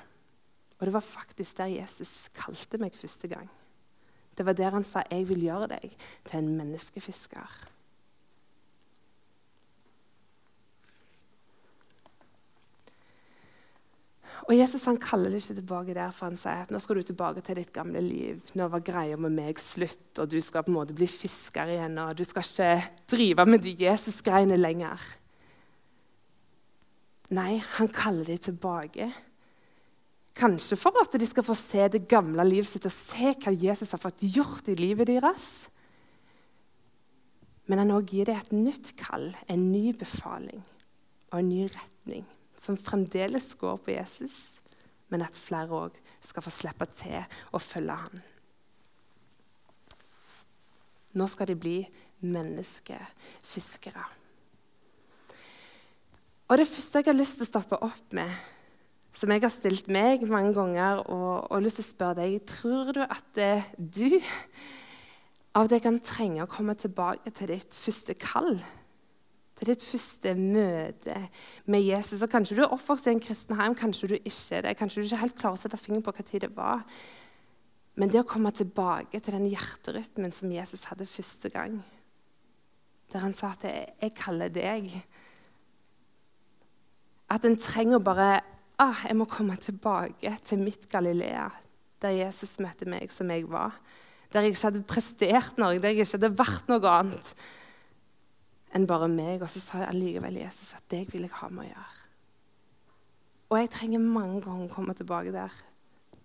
Og 0.79 0.87
det 0.87 0.93
var 0.93 1.05
faktisk 1.05 1.59
der 1.59 1.73
Jesus 1.81 2.29
kalte 2.35 2.81
meg 2.81 2.97
første 2.97 3.29
gang. 3.29 3.51
Det 4.37 4.47
var 4.47 4.53
der 4.53 4.71
han 4.71 4.85
sa 4.85 5.03
'Jeg 5.11 5.29
vil 5.29 5.41
gjøre 5.41 5.67
deg 5.69 5.97
til 6.25 6.39
en 6.39 6.61
menneskefisker'. 6.61 7.69
Og 14.49 14.57
Jesus 14.59 14.85
han 14.85 14.97
kaller 14.97 15.31
det 15.31 15.37
ikke 15.43 15.61
tilbake 15.61 15.95
der, 15.95 16.11
for 16.11 16.27
han 16.27 16.37
sier 16.37 16.65
at 16.65 16.73
nå 16.73 16.79
skal 16.79 16.97
du 16.97 17.03
tilbake 17.03 17.41
til 17.41 17.57
ditt 17.61 17.73
gamle 17.73 18.01
liv. 18.01 18.41
Nå 18.55 18.67
var 18.73 18.81
greia 18.81 19.17
med 19.17 19.31
meg 19.31 19.59
slutt, 19.59 20.19
og 20.19 20.31
du 20.31 20.41
skal 20.41 20.65
på 20.65 20.73
en 20.73 20.79
måte 20.79 20.97
bli 20.97 21.07
fisker 21.07 21.67
igjen. 21.67 21.99
og 21.99 22.19
Du 22.19 22.25
skal 22.25 22.43
ikke 22.43 22.91
drive 23.11 23.47
med 23.47 23.63
de 23.63 23.77
Jesus-greiene 23.79 24.57
lenger. 24.57 25.20
Nei, 27.31 27.61
han 27.77 27.91
kaller 27.95 28.27
dem 28.27 28.41
tilbake 28.43 29.13
Kanskje 30.41 30.79
for 30.79 30.97
at 31.03 31.15
de 31.19 31.27
skal 31.27 31.45
få 31.45 31.55
se 31.59 31.89
det 31.93 32.07
gamle 32.09 32.45
livet 32.47 32.69
sitt 32.71 32.87
og 32.89 32.95
se 32.95 33.33
hva 33.35 33.53
Jesus 33.53 33.91
har 33.93 34.01
fått 34.01 34.23
gjort 34.23 34.71
i 34.71 34.77
livet 34.79 35.11
deres. 35.11 35.49
Men 37.67 37.83
han 37.83 37.93
også 37.95 38.15
gir 38.15 38.31
dem 38.31 38.39
et 38.39 38.53
nytt 38.55 38.93
kall, 38.99 39.29
en 39.51 39.69
ny 39.73 39.91
befaling 39.99 40.63
og 41.31 41.37
en 41.39 41.51
ny 41.51 41.67
retning, 41.71 42.25
som 42.59 42.79
fremdeles 42.79 43.53
går 43.59 43.77
på 43.85 43.93
Jesus, 43.93 44.39
men 45.11 45.23
at 45.27 45.37
flere 45.37 45.77
òg 45.87 45.99
skal 46.25 46.47
få 46.47 46.55
slippe 46.55 46.89
til 46.95 47.21
å 47.55 47.61
følge 47.63 47.99
han. 48.07 48.25
Nå 51.19 51.27
skal 51.31 51.51
de 51.51 51.59
bli 51.59 51.77
menneskefiskere. 52.23 54.07
Og 56.51 56.59
Det 56.59 56.67
første 56.67 56.99
jeg 56.99 57.07
har 57.07 57.15
lyst 57.15 57.37
til 57.39 57.47
å 57.47 57.47
stoppe 57.47 57.77
opp 57.79 58.15
med, 58.17 58.31
som 59.15 59.31
jeg 59.31 59.43
har 59.45 59.53
stilt 59.55 59.87
meg 59.87 60.25
mange 60.27 60.51
ganger 60.57 61.05
og, 61.05 61.47
og 61.47 61.63
lyst 61.63 61.79
til 61.79 61.85
å 61.85 61.91
spørre 61.93 62.17
deg 62.25 62.41
Tror 62.49 62.91
du 62.97 63.01
at 63.05 63.29
det, 63.39 63.53
du 63.79 64.19
av 65.55 65.71
det 65.71 65.79
kan 65.85 66.01
trenge 66.03 66.43
å 66.43 66.51
komme 66.51 66.75
tilbake 66.75 67.31
til 67.39 67.53
ditt 67.53 67.79
første 67.79 68.19
kall? 68.19 68.59
Til 69.61 69.71
ditt 69.71 69.85
første 69.85 70.35
møte 70.35 71.21
med 71.71 71.87
Jesus. 71.87 72.27
Og 72.27 72.35
Kanskje 72.35 72.59
du 72.59 72.65
er 72.67 72.75
oppvokst 72.75 73.07
i 73.07 73.15
en 73.15 73.23
kristen 73.23 73.59
heim, 73.61 73.79
kanskje 73.79 74.11
du 74.11 74.17
ikke 74.19 74.59
er 74.59 74.67
det. 74.67 74.75
Kanskje 74.83 75.05
du 75.05 75.07
ikke 75.07 75.23
helt 75.23 75.39
klarer 75.39 75.61
å 75.61 75.63
sette 75.63 75.79
fingeren 75.79 76.03
på 76.07 76.17
hva 76.19 76.27
tid 76.27 76.49
det 76.49 76.53
var. 76.59 76.83
Men 77.95 78.11
det 78.11 78.25
å 78.25 78.27
komme 78.27 78.51
tilbake 78.51 79.23
til 79.23 79.39
den 79.39 79.47
hjerterytmen 79.53 80.35
som 80.35 80.51
Jesus 80.51 80.89
hadde 80.91 81.07
første 81.07 81.55
gang, 81.55 81.79
der 83.13 83.23
han 83.23 83.35
sa 83.35 83.55
at 83.55 83.63
'jeg 83.63 84.15
kaller 84.19 84.49
deg' 84.51 85.03
At 87.31 87.45
en 87.47 87.57
trenger 87.57 88.03
bare 88.03 88.41
ah, 88.81 89.05
'Jeg 89.05 89.17
må 89.17 89.25
komme 89.25 89.57
tilbake 89.57 90.39
til 90.45 90.59
mitt 90.59 90.89
Galilea', 90.89 91.51
der 92.03 92.09
Jesus 92.09 92.59
møtte 92.59 92.89
meg 92.89 93.11
som 93.13 93.31
jeg 93.31 93.49
var. 93.51 93.77
Der 94.33 94.41
jeg 94.41 94.55
ikke 94.55 94.71
hadde 94.71 94.83
prestert 94.83 95.59
noe, 95.59 95.79
der 95.79 95.89
jeg 95.93 96.01
ikke 96.01 96.19
hadde 96.19 96.39
vært 96.39 96.69
noe 96.69 96.89
annet 96.89 97.35
enn 98.75 98.87
bare 98.87 99.09
meg. 99.09 99.43
Og 99.43 99.51
så 99.51 99.61
sa 99.61 99.83
jeg 99.83 99.91
allikevel 99.91 100.39
Jesus 100.41 100.75
at 100.75 100.87
deg 100.91 101.11
vil 101.13 101.27
jeg 101.27 101.37
ha 101.41 101.49
med 101.51 101.67
å 101.67 101.71
gjøre. 101.71 101.99
Og 103.51 103.59
jeg 103.59 103.71
trenger 103.75 103.99
mange 103.99 104.41
ganger 104.45 104.69
å 104.69 104.75
komme 104.75 104.95
tilbake 104.95 105.35
der. 105.35 105.55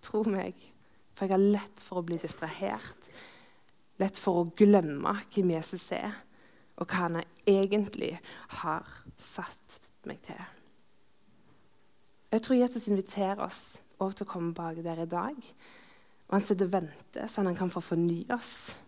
Tro 0.06 0.22
meg. 0.30 0.54
For 1.16 1.26
jeg 1.26 1.34
har 1.34 1.46
lett 1.58 1.82
for 1.82 2.02
å 2.02 2.06
bli 2.06 2.20
distrahert. 2.22 3.10
Lett 4.02 4.20
for 4.20 4.42
å 4.42 4.50
glemme 4.58 5.16
hvem 5.34 5.56
Jesus 5.56 5.88
er, 5.96 6.12
og 6.76 6.92
hva 6.92 7.08
han 7.08 7.22
egentlig 7.48 8.12
har 8.60 8.86
satt 9.18 9.80
meg 10.06 10.20
til. 10.28 10.55
Jeg 12.32 12.42
tror 12.42 12.58
Jesus 12.58 12.88
inviterer 12.90 13.42
oss 13.44 13.78
til 14.00 14.26
å 14.26 14.30
komme 14.30 14.54
bak 14.56 14.82
der 14.84 15.04
i 15.04 15.10
dag. 15.10 15.38
Og 16.26 16.34
han 16.38 16.44
sitter 16.46 16.68
og 16.68 16.74
venter, 16.74 17.30
sånn 17.30 17.50
han 17.52 17.58
kan 17.58 17.72
få 17.72 17.84
fornye 17.84 18.34
oss. 18.36 18.80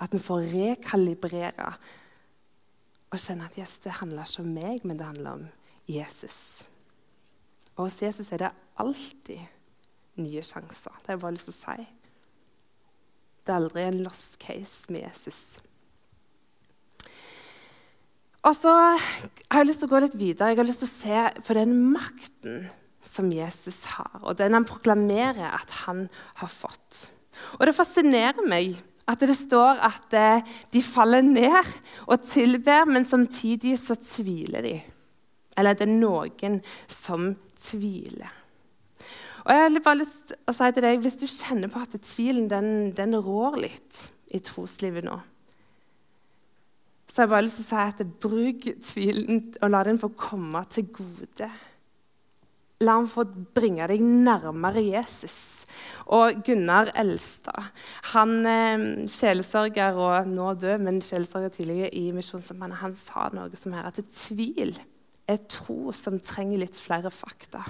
At 0.00 0.14
vi 0.14 0.20
får 0.22 0.48
rekalibrere 0.52 1.72
og 3.14 3.20
kjenne 3.22 3.46
at 3.46 3.56
yes, 3.58 3.76
det 3.84 4.00
handler 4.00 4.26
ikke 4.26 4.42
om 4.42 4.54
meg, 4.56 4.84
men 4.84 4.98
det 4.98 5.06
handler 5.06 5.38
om 5.38 5.44
Jesus. 5.86 6.38
Og 7.76 7.86
hos 7.86 8.00
Jesus 8.02 8.32
er 8.34 8.42
det 8.42 8.54
alltid 8.82 9.42
nye 10.18 10.42
sjanser. 10.42 10.94
Det 10.98 11.10
har 11.10 11.16
jeg 11.16 11.22
bare 11.22 11.36
lyst 11.36 11.50
til 11.50 11.54
å 11.54 11.60
si. 11.60 11.86
Det 13.44 13.52
er 13.52 13.60
aldri 13.60 13.84
en 13.84 14.02
lost 14.02 14.38
case 14.42 14.92
med 14.92 15.04
Jesus. 15.04 15.40
Og 18.44 18.52
så 18.56 18.72
har 18.76 19.62
jeg 19.62 19.68
lyst 19.70 19.80
til 19.80 19.88
å 19.88 19.94
gå 19.94 20.00
litt 20.04 20.16
videre. 20.20 20.50
Jeg 20.52 20.60
har 20.60 20.68
lyst 20.68 20.82
til 20.84 20.90
å 20.90 20.94
se 20.94 21.44
på 21.46 21.56
den 21.56 21.76
makten 21.94 22.66
som 23.04 23.30
Jesus 23.32 23.82
har, 23.96 24.16
og 24.22 24.36
den 24.38 24.56
han 24.56 24.66
proklamerer 24.68 25.52
at 25.52 25.72
han 25.84 26.06
har 26.40 26.50
fått. 26.52 27.06
Og 27.58 27.66
det 27.68 27.76
fascinerer 27.76 28.44
meg 28.48 28.78
at 29.10 29.20
det 29.20 29.36
står 29.36 29.80
at 29.84 30.16
eh, 30.16 30.54
de 30.72 30.80
faller 30.84 31.24
ned 31.24 31.72
og 32.06 32.24
tilber, 32.24 32.86
men 32.88 33.04
samtidig 33.08 33.76
så 33.80 33.96
tviler 34.00 34.64
de. 34.64 34.78
Eller 35.58 35.76
det 35.76 35.86
er 35.86 35.92
noen 35.92 36.60
som 36.88 37.34
tviler. 37.60 38.32
Og 39.44 39.52
jeg 39.52 39.60
har 39.60 39.84
bare 39.84 40.00
lyst 40.00 40.30
til 40.30 40.40
å 40.48 40.54
si 40.56 40.70
til 40.72 40.86
deg, 40.86 41.02
Hvis 41.04 41.20
du 41.20 41.26
kjenner 41.28 41.68
på 41.68 41.82
at 41.84 41.96
tvilen 42.00 42.48
den, 42.48 42.92
den 42.96 43.12
rår 43.12 43.60
litt 43.60 44.06
i 44.32 44.40
troslivet 44.40 45.04
nå, 45.04 45.18
så 47.14 47.22
jeg 47.22 47.30
bare 47.30 47.44
lyst 47.46 47.60
til 47.60 47.62
å 47.62 47.68
si 47.68 47.78
at 47.78 48.00
bruk 48.24 48.64
tvilen 48.82 49.36
og 49.62 49.70
la 49.70 49.84
den 49.86 50.00
få 50.02 50.08
komme 50.18 50.64
til 50.74 50.88
gode. 50.96 51.46
La 52.82 52.96
ham 52.96 53.06
få 53.06 53.22
bringe 53.54 53.86
deg 53.86 54.02
nærmere 54.02 54.82
Jesus. 54.82 55.36
Og 56.10 56.42
Gunnar 56.44 56.90
Elstad, 56.98 57.70
han 58.10 58.34
eh, 58.50 58.82
sjelesørger 59.10 59.94
og 59.94 60.32
nå 60.32 60.50
død, 60.58 60.82
men 60.82 60.98
sjelesørger 61.02 61.54
tidligere 61.54 61.94
i 61.94 62.08
Misjonssambandet, 62.16 62.82
han 62.82 62.98
sa 62.98 63.30
noe 63.34 63.62
som 63.62 63.78
her 63.78 63.86
at 63.88 64.02
tvil 64.26 64.74
er 65.30 65.40
tro 65.48 65.94
som 65.94 66.18
trenger 66.18 66.64
litt 66.66 66.76
flere 66.76 67.14
fakta. 67.14 67.62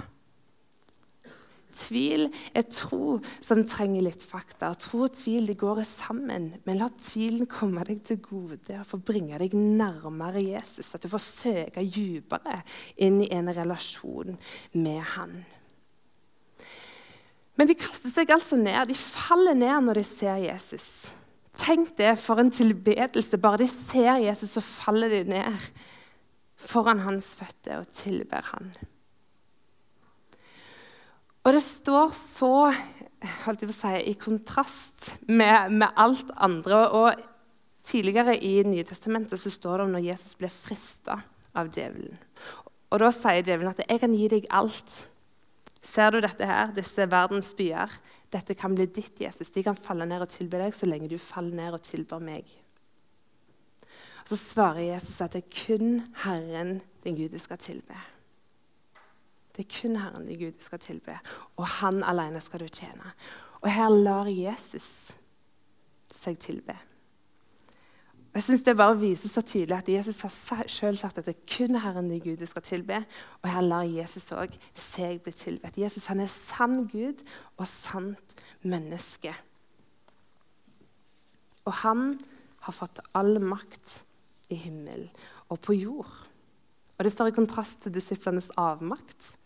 Tvil 1.75 2.29
er 2.55 2.67
tro 2.71 3.17
som 3.43 3.63
trenger 3.67 4.05
litt 4.05 4.23
fakta. 4.23 4.71
Tro 4.79 5.05
og 5.07 5.15
tvil 5.17 5.49
de 5.49 5.57
går 5.59 5.81
sammen. 5.87 6.53
Men 6.67 6.79
la 6.79 6.87
tvilen 6.95 7.49
komme 7.51 7.83
deg 7.87 8.03
til 8.07 8.21
gode 8.23 8.79
og 8.79 8.87
få 8.87 9.01
bringe 9.03 9.39
deg 9.41 9.55
nærmere 9.55 10.43
Jesus. 10.43 10.93
At 10.95 11.03
du 11.03 11.11
får 11.11 11.25
søke 11.25 11.83
dypere 11.83 12.61
inn 12.95 13.19
i 13.25 13.31
en 13.35 13.51
relasjon 13.55 14.37
med 14.77 15.03
han. 15.15 15.43
Men 17.55 17.69
de 17.69 17.77
kaster 17.79 18.11
seg 18.11 18.31
altså 18.35 18.59
ned. 18.59 18.87
De 18.89 18.97
faller 18.99 19.55
ned 19.55 19.87
når 19.87 20.01
de 20.01 20.07
ser 20.07 20.41
Jesus. 20.43 20.89
Tenk 21.55 21.93
det 21.99 22.17
for 22.19 22.39
en 22.41 22.51
tilbedelse. 22.51 23.39
Bare 23.39 23.63
de 23.63 23.69
ser 23.71 24.19
Jesus, 24.23 24.57
så 24.57 24.63
faller 24.63 25.11
de 25.11 25.23
ned 25.35 25.69
foran 26.59 27.03
hans 27.03 27.33
føtter 27.39 27.81
og 27.81 27.89
tilber 27.95 28.43
han. 28.53 28.71
Og 31.45 31.53
det 31.53 31.61
står 31.61 32.13
så 32.17 32.51
holdt 33.45 33.61
jeg 33.63 33.69
på 33.69 33.73
å 33.73 33.77
si, 33.77 33.93
i 34.09 34.13
kontrast 34.17 35.15
med, 35.29 35.71
med 35.77 35.93
alt 36.01 36.33
andre. 36.41 36.81
Og 36.89 37.25
Tidligere 37.85 38.33
i 38.41 38.63
Nye 38.65 38.81
Testamentet 38.81 39.37
så 39.37 39.51
står 39.53 39.77
det 39.77 39.83
om 39.85 39.91
når 39.93 40.07
Jesus 40.07 40.33
ble 40.39 40.49
frista 40.49 41.19
av 41.53 41.67
djevelen. 41.69 42.15
Og 42.89 43.01
Da 43.01 43.11
sier 43.13 43.43
djevelen 43.43 43.69
at 43.69 43.83
'jeg 43.85 43.99
kan 43.99 44.13
gi 44.13 44.27
deg 44.27 44.47
alt'. 44.49 45.07
Ser 45.81 46.11
du 46.11 46.19
dette 46.19 46.45
her, 46.45 46.71
disse 46.73 47.05
verdens 47.11 47.53
byer? 47.53 47.91
Dette 48.31 48.55
kan 48.55 48.73
bli 48.73 48.87
ditt, 48.87 49.21
Jesus. 49.21 49.49
De 49.49 49.63
kan 49.63 49.75
falle 49.75 50.05
ned 50.05 50.21
og 50.21 50.29
tilbe 50.29 50.57
deg 50.57 50.73
så 50.73 50.87
lenge 50.89 51.09
du 51.09 51.17
faller 51.17 51.53
ned 51.53 51.73
og 51.73 51.81
tilber 51.81 52.19
meg. 52.19 52.43
Og 54.21 54.27
Så 54.27 54.35
svarer 54.35 54.95
Jesus 54.95 55.21
at 55.21 55.33
det 55.33 55.43
er 55.43 55.65
kun 55.65 56.03
Herren 56.23 56.81
din 57.03 57.15
Gud 57.15 57.29
du 57.29 57.37
skal 57.37 57.57
tilbe. 57.57 58.14
Det 59.55 59.65
er 59.65 59.81
kun 59.81 59.95
Herren 59.95 60.27
din 60.27 60.39
Gud 60.39 60.57
du 60.57 60.63
skal 60.63 60.79
tilbe, 60.79 61.19
og 61.55 61.67
Han 61.79 62.03
alene 62.03 62.41
skal 62.43 62.59
du 62.59 62.67
tjene. 62.67 63.13
Og 63.61 63.71
her 63.71 63.89
lar 63.89 64.27
Jesus 64.29 65.13
seg 66.15 66.37
tilbe. 66.39 66.75
Og 68.35 68.39
jeg 68.41 68.43
synes 68.43 68.63
Det 68.63 68.77
bare 68.77 68.99
viser 68.99 69.29
så 69.31 69.41
tydelig 69.41 69.77
at 69.77 69.89
Jesus 69.89 70.21
har 70.21 70.67
selv 70.67 70.97
sagt 70.99 71.17
at 71.17 71.25
det 71.25 71.37
er 71.37 71.45
kun 71.57 71.79
Herren 71.79 72.09
din 72.09 72.19
Gud 72.19 72.37
du 72.37 72.45
skal 72.45 72.61
tilbe. 72.61 73.05
Og 73.41 73.49
her 73.49 73.61
lar 73.61 73.87
Jesus 73.87 74.31
òg 74.35 74.57
seg 74.75 75.21
bli 75.23 75.31
tilbedt. 75.31 75.77
Jesus 75.77 76.09
han 76.11 76.19
er 76.19 76.27
sann 76.27 76.83
Gud 76.91 77.23
og 77.55 77.67
sant 77.67 78.35
menneske. 78.61 79.31
Og 81.63 81.73
han 81.73 82.19
har 82.67 82.75
fått 82.75 82.99
all 83.15 83.39
makt 83.39 84.01
i 84.51 84.59
himmel 84.59 85.07
og 85.47 85.61
på 85.63 85.73
jord. 85.73 86.11
Og 86.97 87.03
Det 87.03 87.11
står 87.11 87.31
i 87.31 87.37
kontrast 87.39 87.81
til 87.83 87.95
disiplenes 87.95 88.51
avmakt. 88.57 89.37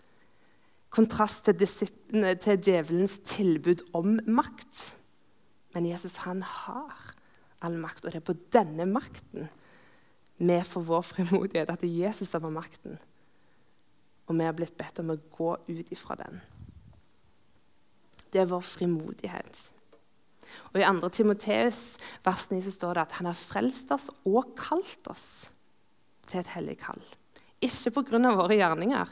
Kontrast 0.89 1.45
til, 1.45 1.60
til 2.41 2.62
djevelens 2.65 3.19
tilbud 3.30 3.84
om 3.97 4.17
makt. 4.25 4.84
Men 5.75 5.86
Jesus 5.86 6.23
han 6.25 6.41
har 6.41 7.13
all 7.62 7.75
makt, 7.78 8.06
og 8.06 8.13
det 8.13 8.21
er 8.21 8.30
på 8.30 8.38
denne 8.56 8.88
makten 8.89 9.49
vi 10.39 10.56
får 10.63 10.86
vår 10.88 11.02
frimodighet. 11.04 11.69
At 11.69 11.82
det 11.84 11.89
er 11.89 12.06
Jesus 12.08 12.30
som 12.32 12.45
har 12.47 12.54
makten. 12.56 12.95
Og 14.30 14.38
vi 14.38 14.45
har 14.47 14.56
blitt 14.56 14.78
bedt 14.80 15.02
om 15.02 15.12
å 15.12 15.19
gå 15.36 15.52
ut 15.67 15.91
ifra 15.91 16.15
den. 16.21 16.39
Det 18.30 18.43
er 18.43 18.49
vår 18.49 18.63
frimodighet. 18.63 19.63
Og 20.71 20.80
I 20.80 20.86
2. 20.86 21.10
Timoteus 21.13 21.82
vers 22.25 22.45
9 22.52 22.62
så 22.65 22.73
står 22.73 22.95
det 22.95 23.04
at 23.04 23.17
han 23.19 23.30
har 23.30 23.38
frelst 23.38 23.91
oss 23.93 24.08
og 24.23 24.54
kalt 24.58 25.10
oss 25.12 25.49
til 26.30 26.41
et 26.41 26.54
hellig 26.56 26.78
kall. 26.82 27.02
Ikke 27.60 27.91
pga. 27.99 28.32
våre 28.38 28.56
gjerninger, 28.56 29.10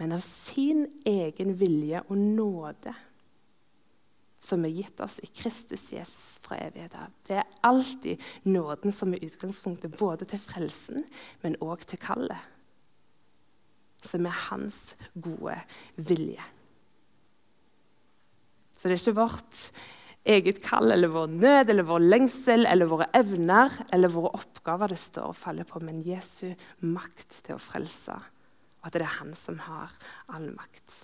men 0.00 0.14
av 0.16 0.22
sin 0.24 0.86
egen 1.04 1.52
vilje 1.60 2.00
og 2.08 2.16
nåde 2.16 2.94
som 4.40 4.64
er 4.64 4.72
gitt 4.72 5.00
oss 5.04 5.18
i 5.20 5.28
Kristus 5.28 5.90
Jesus 5.92 6.38
fra 6.40 6.56
evighet 6.56 6.96
av. 6.96 7.12
Det 7.28 7.36
er 7.42 7.58
alltid 7.68 8.22
nåden 8.48 8.94
som 8.96 9.12
er 9.12 9.26
utgangspunktet 9.26 9.98
både 10.00 10.24
til 10.24 10.40
frelsen, 10.40 11.04
men 11.44 11.58
òg 11.60 11.84
til 11.84 12.00
kallet. 12.00 12.48
Som 14.00 14.24
er 14.24 14.40
hans 14.48 14.94
gode 15.12 15.58
vilje. 16.00 16.48
Så 18.72 18.88
det 18.88 18.96
er 18.96 19.02
ikke 19.02 19.18
vårt 19.20 19.64
eget 20.24 20.64
kall 20.64 20.96
eller 20.96 21.12
vår 21.12 21.36
nød 21.36 21.76
eller 21.76 21.90
vår 21.92 22.08
lengsel 22.08 22.64
eller 22.64 22.88
våre 22.88 23.12
evner 23.20 23.82
eller 23.92 24.16
våre 24.16 24.32
oppgaver 24.40 24.96
det 24.96 25.02
står 25.04 25.34
og 25.34 25.36
faller 25.36 25.68
på, 25.68 25.84
men 25.84 26.00
Jesu 26.08 26.54
makt 26.88 27.42
til 27.44 27.60
å 27.60 27.60
frelse. 27.60 28.16
Og 28.80 28.88
at 28.88 28.96
det 28.96 29.04
er 29.04 29.18
han 29.18 29.34
som 29.36 29.58
har 29.66 29.92
all 30.32 30.48
makt. 30.54 31.02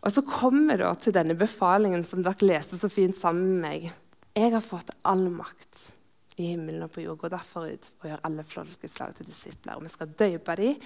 Og 0.00 0.12
Så 0.14 0.22
kommer 0.22 0.78
vi 0.78 0.88
til 1.02 1.16
denne 1.16 1.36
befalingen 1.36 2.04
som 2.06 2.22
dere 2.22 2.46
leste 2.46 2.78
så 2.78 2.88
fint 2.88 3.16
sammen 3.18 3.58
med 3.58 3.64
meg. 3.66 3.92
Jeg 4.38 4.54
har 4.54 4.64
fått 4.64 4.94
all 5.02 5.26
makt 5.32 5.90
i 6.38 6.52
himmelen 6.52 6.86
og 6.86 6.92
på 6.94 7.02
jord. 7.02 7.18
Gå 7.18 7.32
derfor 7.32 7.66
ut 7.66 7.90
og 7.98 8.08
gjør 8.08 8.24
alle 8.24 8.46
folkeslag 8.46 9.16
til 9.18 9.26
disipler. 9.26 9.76
Og 9.76 9.82
Vi 9.82 9.92
skal 9.92 10.14
døpe 10.14 10.56
dem, 10.56 10.80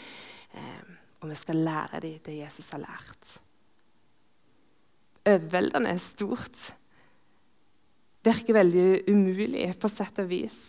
eh, 0.55 0.85
og 1.21 1.29
vi 1.29 1.39
skal 1.39 1.57
lære 1.57 2.01
dem 2.01 2.19
det 2.25 2.39
Jesus 2.41 2.71
har 2.71 2.83
lært 2.87 3.39
overveldende 5.27 5.97
stort. 6.03 6.73
Virker 8.23 8.55
veldig 8.55 8.87
umulig 9.11 9.67
på 9.81 9.91
sett 9.91 10.21
og 10.23 10.31
vis. 10.31 10.61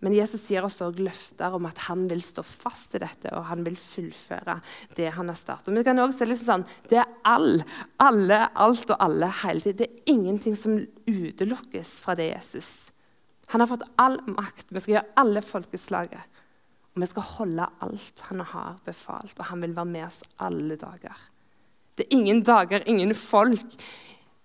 Men 0.00 0.14
Jesus 0.16 0.46
gir 0.48 0.64
oss 0.64 0.78
også 0.80 1.04
løfter 1.04 1.54
om 1.56 1.66
at 1.68 1.82
han 1.90 2.06
vil 2.08 2.22
stå 2.24 2.42
fast 2.46 2.94
i 2.96 3.02
dette 3.02 3.32
og 3.36 3.44
han 3.50 3.64
vil 3.66 3.76
fullføre 3.76 4.56
det 4.96 5.10
han 5.12 5.28
har 5.28 5.36
startet. 5.36 5.68
Men 5.68 5.82
Vi 5.82 5.88
kan 5.90 6.00
også 6.00 6.22
se 6.22 6.30
liksom 6.30 6.48
sånn, 6.48 6.64
Det 6.88 7.02
er 7.02 7.10
all, 7.28 7.60
alle, 8.00 8.48
alt 8.54 8.90
og 8.90 8.96
alle 8.96 9.28
hele 9.42 9.60
tiden. 9.60 9.76
Det 9.76 9.88
er 9.90 10.12
ingenting 10.14 10.56
som 10.56 10.78
utelukkes 11.06 12.00
fra 12.00 12.16
det 12.16 12.30
Jesus. 12.32 12.90
Han 13.52 13.60
har 13.60 13.68
fått 13.68 13.84
all 13.98 14.20
makt. 14.24 14.70
Vi 14.70 14.80
skal 14.80 14.94
gjøre 14.94 15.12
alle 15.20 15.42
folkeslaget. 15.44 16.40
Og 16.94 17.02
vi 17.02 17.06
skal 17.06 17.28
holde 17.36 17.68
alt 17.84 18.24
han 18.30 18.40
har 18.40 18.78
befalt, 18.84 19.36
og 19.38 19.44
han 19.46 19.60
vil 19.62 19.76
være 19.76 19.92
med 19.92 20.06
oss 20.08 20.22
alle 20.42 20.76
dager. 20.80 21.16
Det 21.94 22.06
er 22.06 22.16
ingen 22.16 22.42
dager, 22.42 22.82
ingen 22.86 23.14
folk, 23.14 23.76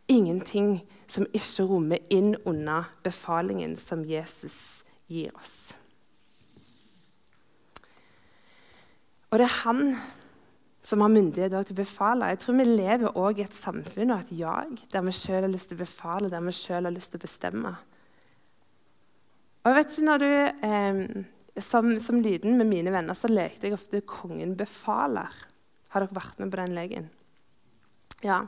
ingenting 0.08 0.84
som 1.08 1.26
ikke 1.34 1.66
rommer 1.70 2.02
inn 2.14 2.36
under 2.46 2.92
befalingen 3.06 3.78
som 3.78 4.04
Jesus 4.06 4.85
gir 5.12 5.34
oss. 5.38 5.76
Og 9.32 9.42
det 9.42 9.48
er 9.48 9.58
han 9.66 9.98
som 10.86 11.02
har 11.02 11.10
myndighet 11.12 11.52
til 11.66 11.76
å 11.76 11.82
befale. 11.82 12.30
Jeg 12.32 12.42
tror 12.44 12.58
Vi 12.60 12.66
lever 12.70 13.18
også 13.18 13.42
i 13.42 13.46
et 13.46 13.58
samfunn 13.58 14.14
og 14.14 14.22
et 14.22 14.36
jag 14.38 14.84
der 14.94 15.06
vi 15.06 15.16
sjøl 15.18 15.42
har 15.42 15.52
lyst 15.52 15.72
til 15.72 15.80
å 15.80 15.84
befale, 15.84 16.30
der 16.30 16.46
vi 16.46 16.54
sjøl 16.56 16.86
har 16.86 16.94
lyst 16.94 17.12
til 17.12 17.20
å 17.20 17.26
bestemme. 17.26 17.74
Og 19.66 19.72
jeg 19.72 19.78
vet 19.80 19.92
ikke 19.92 20.06
når 20.06 20.22
du, 20.22 20.32
eh, 20.70 21.62
som, 21.66 21.92
som, 22.00 22.22
liten 22.22 22.58
med 22.60 22.70
mine 22.70 22.94
venner 22.94 23.18
så 23.18 23.32
lekte 23.32 23.68
jeg 23.68 23.74
ofte 23.74 24.02
'Kongen 24.02 24.56
befaler'. 24.56 25.44
Har 25.90 26.04
dere 26.04 26.14
vært 26.14 26.40
med 26.40 26.52
på 26.52 26.62
den 26.62 26.76
leken? 26.76 27.10
Ja. 28.26 28.42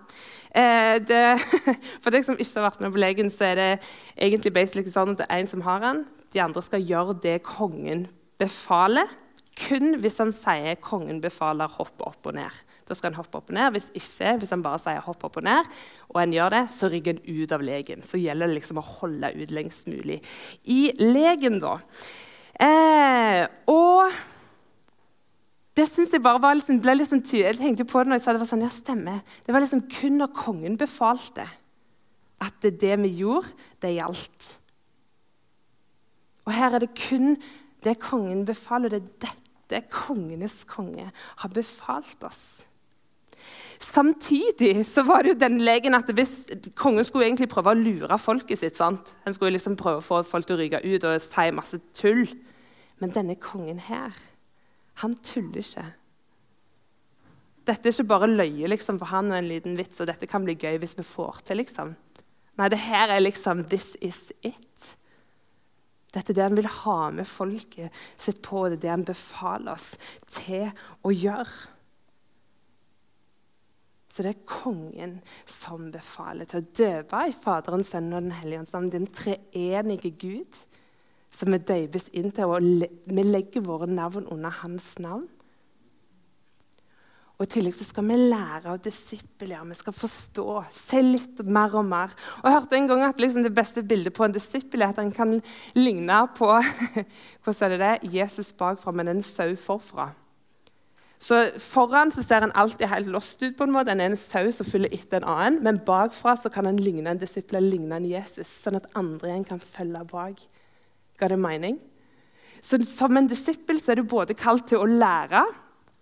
Eh, 0.58 0.98
det, 1.06 1.22
for 2.04 2.14
deg 2.14 2.26
som 2.26 2.38
ikke 2.38 2.60
har 2.60 2.70
vært 2.72 2.84
med 2.84 2.96
på 2.96 3.04
legen, 3.04 3.32
så 3.34 3.52
er 3.52 3.60
det 3.60 3.72
egentlig 4.16 4.90
sånn 4.90 5.14
at 5.14 5.24
det 5.24 5.30
er 5.30 5.44
en 5.44 5.52
som 5.52 5.64
har 5.68 5.84
den, 5.84 6.06
de 6.34 6.44
andre 6.44 6.64
skal 6.66 6.84
gjøre 6.84 7.18
det 7.24 7.40
kongen 7.46 8.08
befaler. 8.42 9.10
Kun 9.58 9.98
hvis 10.04 10.20
han 10.22 10.32
sier 10.36 10.76
'kongen 10.78 11.22
befaler 11.22 11.72
hopp 11.80 12.04
opp 12.06 12.28
og 12.30 12.36
ned'. 12.38 12.64
Da 12.88 12.96
skal 12.96 13.10
han 13.10 13.18
hoppe 13.18 13.40
opp 13.40 13.50
og 13.50 13.56
ned. 13.58 13.74
Hvis 13.74 13.90
ikke, 13.90 14.38
hvis 14.38 14.54
han 14.54 14.62
bare 14.62 14.80
sier 14.80 15.02
'hopp 15.02 15.24
opp 15.26 15.38
og 15.38 15.44
ned', 15.44 15.66
og 16.10 16.22
en 16.22 16.34
gjør 16.34 16.50
det, 16.54 16.64
så 16.70 16.92
rygger 16.92 17.16
en 17.16 17.42
ut 17.42 17.52
av 17.52 17.62
legen. 17.62 18.04
Så 18.04 18.22
gjelder 18.22 18.48
det 18.48 18.60
liksom 18.60 18.78
å 18.78 18.86
holde 18.86 19.34
ut 19.34 19.52
lengst 19.52 19.88
mulig 19.88 20.22
i 20.66 20.92
legen, 21.00 21.60
da. 21.60 21.80
Eh, 22.60 23.48
og 23.68 24.12
det 25.78 25.86
synes 25.90 26.14
jeg 26.14 26.24
bare 26.26 26.42
var 26.42 26.58
liksom, 26.58 26.82
ble 26.82 26.98
liksom. 26.98 27.22
Jeg 27.38 27.58
tenkte 27.60 27.86
på 27.86 28.02
det 28.02 28.10
når 28.12 28.20
jeg 28.20 28.26
sa 28.26 28.34
det 28.36 28.42
var 28.42 28.50
sånn, 28.50 28.66
ja, 28.66 28.74
stemmer. 28.74 29.24
Det 29.46 29.54
var 29.54 29.64
liksom 29.64 29.86
kun 29.94 30.18
når 30.22 30.34
kongen 30.36 30.78
befalte, 30.80 31.46
at 32.42 32.58
det, 32.66 32.80
det 32.82 32.96
vi 33.04 33.14
gjorde, 33.22 33.54
det 33.82 33.96
gjaldt. 33.96 34.54
Og 36.48 36.56
her 36.56 36.78
er 36.78 36.84
det 36.84 36.96
kun 36.98 37.36
det 37.86 38.00
kongen 38.02 38.46
befaler. 38.48 38.94
Det 38.94 39.04
er 39.04 39.36
dette 39.68 39.92
kongenes 39.92 40.64
konge 40.68 41.10
har 41.12 41.52
befalt 41.54 42.24
oss. 42.24 42.66
Samtidig 43.84 44.86
så 44.90 45.04
var 45.06 45.22
det 45.22 45.36
jo 45.36 45.40
den 45.44 45.60
legen 45.62 45.94
at 45.94 46.10
hvis 46.16 46.48
kongen 46.76 47.06
skulle 47.06 47.28
egentlig 47.28 47.50
prøve 47.52 47.76
å 47.76 47.78
lure 47.78 48.18
folket 48.18 48.64
sitt 48.64 48.80
sant? 48.80 49.14
Han 49.26 49.36
skulle 49.36 49.54
liksom 49.58 49.78
prøve 49.78 50.02
å 50.02 50.06
få 50.06 50.24
folk 50.26 50.48
til 50.48 50.58
å 50.58 50.62
ryke 50.64 50.82
ut 50.82 51.06
og 51.06 51.20
si 51.22 51.52
masse 51.54 51.80
tull. 51.94 52.26
Men 52.98 53.14
denne 53.14 53.38
kongen 53.38 53.84
her, 53.86 54.16
han 55.04 55.16
tuller 55.22 55.62
ikke. 55.62 55.86
Dette 57.68 57.90
er 57.90 57.94
ikke 57.94 58.10
bare 58.10 58.30
løye 58.32 58.70
liksom, 58.72 59.00
for 59.02 59.12
han 59.12 59.32
og 59.32 59.40
en 59.42 59.50
liten 59.50 59.76
vits, 59.78 60.00
og 60.02 60.08
dette 60.10 60.30
kan 60.30 60.46
bli 60.46 60.56
gøy 60.56 60.80
hvis 60.82 60.98
vi 60.98 61.06
får 61.06 61.42
til. 61.48 61.62
liksom. 61.62 61.96
Nei, 62.58 62.70
det 62.74 62.80
her 62.88 63.12
er 63.14 63.22
liksom 63.22 63.66
This 63.70 63.96
is 64.02 64.32
it. 64.42 64.94
Dette 66.16 66.32
er 66.32 66.38
det 66.38 66.46
han 66.48 66.58
vil 66.58 66.70
ha 66.82 67.00
med 67.14 67.28
folket 67.28 67.94
sitt 68.18 68.40
på, 68.46 68.68
det 68.70 68.80
er 68.80 68.86
det 68.86 68.94
han 68.94 69.08
befaler 69.08 69.76
oss 69.76 69.92
til 70.40 70.72
å 71.06 71.12
gjøre. 71.14 71.74
Så 74.08 74.24
det 74.24 74.32
er 74.32 74.48
kongen 74.50 75.18
som 75.46 75.92
befaler 75.94 76.48
til 76.50 76.64
å 76.64 76.70
døpe 76.80 77.20
i 77.28 77.36
Faderens, 77.36 77.92
Sønnen 77.94 78.16
og 78.16 78.24
Den 78.24 78.38
hellige 78.40 78.64
ånds 78.64 78.74
navn. 78.74 78.90
den 78.90 79.12
treenige 79.14 80.10
Gud, 80.10 80.62
som 81.38 81.54
vi 81.54 81.62
døpes 81.62 82.10
inn 82.18 82.32
til, 82.34 82.50
og 82.50 82.64
vi 83.06 83.26
legger 83.26 83.66
våre 83.66 83.90
navn 83.90 84.26
under 84.34 84.54
hans 84.64 84.96
navn. 85.02 85.28
Og 87.38 87.46
I 87.46 87.52
tillegg 87.54 87.76
så 87.78 87.86
skal 87.86 88.08
vi 88.10 88.16
lære 88.18 88.72
av 88.72 88.80
disippelgjør. 88.82 89.68
Vi 89.70 89.76
skal 89.78 89.94
forstå, 89.94 90.46
se 90.74 91.02
litt 91.06 91.44
mer 91.46 91.76
og 91.78 91.86
mer. 91.86 92.16
Og 92.40 92.48
Jeg 92.48 92.56
hørte 92.56 92.80
en 92.80 92.88
gang 92.90 93.04
at 93.06 93.22
liksom 93.22 93.46
det 93.46 93.54
beste 93.54 93.84
bildet 93.86 94.16
på 94.18 94.26
en 94.26 94.34
disippel 94.34 94.82
er 94.82 94.90
at 94.90 95.02
han 95.04 95.14
kan 95.14 95.36
ligne 95.78 96.24
på 96.34 96.50
hvordan 97.46 97.68
er 97.68 97.76
det 97.76 97.84
det? 97.84 98.16
Jesus 98.16 98.50
bakfra, 98.58 98.92
men 98.92 99.14
en 99.14 99.22
sau 99.22 99.54
forfra. 99.54 100.10
Så 101.22 101.52
Foran 101.62 102.12
så 102.14 102.24
ser 102.26 102.42
han 102.42 102.54
alltid 102.58 102.90
helt 102.90 103.10
lost 103.14 103.42
ut, 103.44 103.54
på 103.58 103.66
en 103.66 103.74
måte. 103.74 103.94
En 103.94 104.02
er 104.02 104.10
en 104.10 104.18
sau 104.18 104.50
som 104.54 104.66
følger 104.66 104.98
etter 104.98 105.22
en 105.22 105.30
annen. 105.30 105.64
Men 105.66 105.82
bakfra 105.86 106.34
så 106.38 106.50
kan 106.50 106.66
han 106.66 106.82
ligne 106.82 107.14
en 107.14 107.22
disippel, 107.22 107.62
ligne 107.62 108.02
en 108.02 108.10
Jesus, 108.10 108.50
sånn 108.64 108.82
at 108.82 108.90
andre 108.98 109.30
igjen 109.30 109.46
kan 109.46 109.62
følge 109.62 110.06
bak. 110.10 110.42
Ga 111.18 111.30
det 111.32 111.40
mening? 111.42 111.80
Så 112.62 112.80
Som 112.86 113.18
en 113.18 113.30
disippel 113.30 113.80
så 113.82 113.94
er 113.94 114.02
du 114.02 114.10
både 114.10 114.38
kalt 114.38 114.68
til 114.70 114.82
å 114.82 114.90
lære 114.90 115.46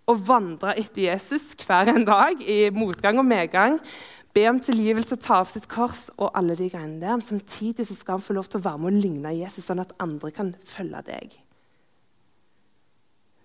og 0.06 0.20
vandre 0.26 0.76
etter 0.78 1.08
Jesus 1.08 1.54
hver 1.66 1.90
en 1.90 2.04
dag 2.06 2.40
i 2.42 2.70
motgang 2.70 3.18
og 3.18 3.26
medgang. 3.26 3.80
Be 4.36 4.44
om 4.50 4.58
tilgivelse, 4.60 5.16
ta 5.16 5.40
av 5.40 5.48
sitt 5.48 5.64
kors 5.72 6.06
og 6.18 6.34
alle 6.36 6.54
de 6.58 6.68
greiene 6.68 7.00
der. 7.00 7.16
Men 7.16 7.24
samtidig 7.24 7.86
så 7.88 7.96
skal 7.96 8.18
han 8.18 8.24
få 8.24 8.36
lov 8.36 8.50
til 8.50 8.60
å 8.60 8.66
være 8.66 8.82
med 8.82 8.92
og 8.92 9.04
ligne 9.04 9.32
Jesus, 9.38 9.64
sånn 9.66 9.80
at 9.82 9.94
andre 10.02 10.30
kan 10.34 10.52
følge 10.64 11.00
deg. 11.08 11.38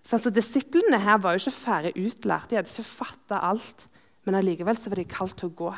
Så 0.02 0.18
altså, 0.18 0.32
Disiplene 0.34 1.00
her 1.00 1.20
var 1.22 1.34
jo 1.34 1.42
ikke 1.42 1.56
ferdig 1.56 1.94
utlært, 1.96 2.50
de 2.50 2.58
hadde 2.58 2.70
ikke 2.70 2.90
fatta 2.90 3.40
alt. 3.48 3.86
Men 4.26 4.38
allikevel 4.38 4.78
så 4.78 4.92
var 4.92 5.00
de 5.00 5.08
kalt 5.08 5.38
til 5.40 5.50
å 5.50 5.56
gå. 5.58 5.72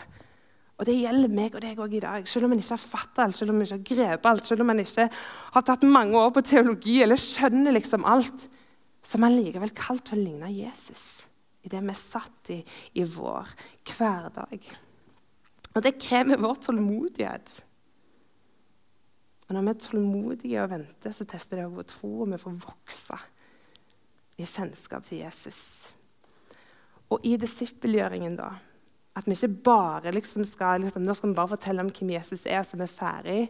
Og 0.84 0.88
Det 0.90 0.98
gjelder 0.98 1.30
meg 1.32 1.54
og 1.56 1.62
deg 1.64 1.78
òg 1.80 1.94
i 1.96 2.00
dag. 2.04 2.26
Selv 2.28 2.44
om 2.44 2.52
en 2.52 2.60
ikke 2.60 2.74
har 2.74 2.82
fatta 2.82 3.24
alt, 3.24 3.36
selv 3.38 3.54
om 3.54 3.56
en 3.56 3.64
ikke 3.64 3.78
har 3.78 3.84
grepet 3.88 4.26
alt, 4.28 4.44
selv 4.44 4.60
om 4.60 4.72
en 4.74 4.82
ikke 4.82 5.06
har 5.54 5.62
tatt 5.64 5.86
mange 5.88 6.18
år 6.20 6.34
på 6.36 6.42
teologi 6.44 6.98
eller 7.00 7.16
skjønner 7.16 7.72
liksom 7.72 8.04
alt, 8.04 8.42
som 9.00 9.24
er 9.24 9.32
likevel 9.32 9.72
kalt 9.72 10.04
til 10.10 10.18
å 10.18 10.24
ligne 10.26 10.50
Jesus 10.52 11.22
i 11.64 11.70
det 11.72 11.80
vi 11.80 11.94
er 11.94 11.96
satt 11.96 12.50
i 12.52 12.58
i 13.00 13.06
vår 13.14 13.54
hverdag. 13.94 14.68
Og 15.72 15.80
det 15.88 15.94
krever 16.04 16.44
vår 16.44 16.60
tålmodighet. 16.66 17.54
Og 19.48 19.56
når 19.56 19.64
vi 19.64 19.72
er 19.72 19.80
tålmodige 19.86 20.66
og 20.66 20.70
venter, 20.74 21.16
så 21.16 21.24
tester 21.24 21.62
det 21.62 21.70
vår 21.72 21.88
tro, 21.94 22.12
og 22.26 22.28
vi 22.34 22.42
får 22.44 22.60
vokse 22.66 23.22
i 24.36 24.44
kjennskap 24.44 25.08
til 25.08 25.24
Jesus. 25.24 25.64
Og 27.08 27.24
i 27.24 27.38
disippelgjøringen, 27.40 28.36
da 28.36 28.52
At 29.14 29.26
vi 29.26 29.36
ikke 29.36 29.62
bare 29.64 30.10
liksom 30.10 30.44
skal 30.44 30.82
liksom, 30.82 31.04
Nå 31.06 31.14
skal 31.14 31.30
vi 31.30 31.38
bare 31.38 31.52
fortelle 31.54 31.84
om 31.84 31.92
hvem 31.94 32.16
Jesus 32.16 32.46
er, 32.46 32.62
så 32.62 32.76
vi 32.76 32.82
er 32.82 32.90
ferdig. 32.90 33.48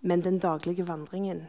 Men 0.00 0.24
den 0.24 0.38
daglige 0.38 0.86
vandringen 0.88 1.46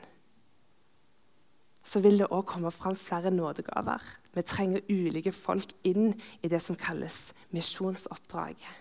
så 1.89 2.01
vil 2.03 2.19
det 2.19 2.27
òg 2.29 2.43
komme 2.45 2.69
fram 2.71 2.95
flere 2.97 3.31
nådegaver. 3.33 4.03
Vi 4.35 4.43
trenger 4.45 4.85
ulike 4.91 5.31
folk 5.33 5.71
inn 5.87 6.11
i 6.43 6.51
det 6.51 6.59
som 6.61 6.77
kalles 6.77 7.31
misjonsoppdraget. 7.55 8.75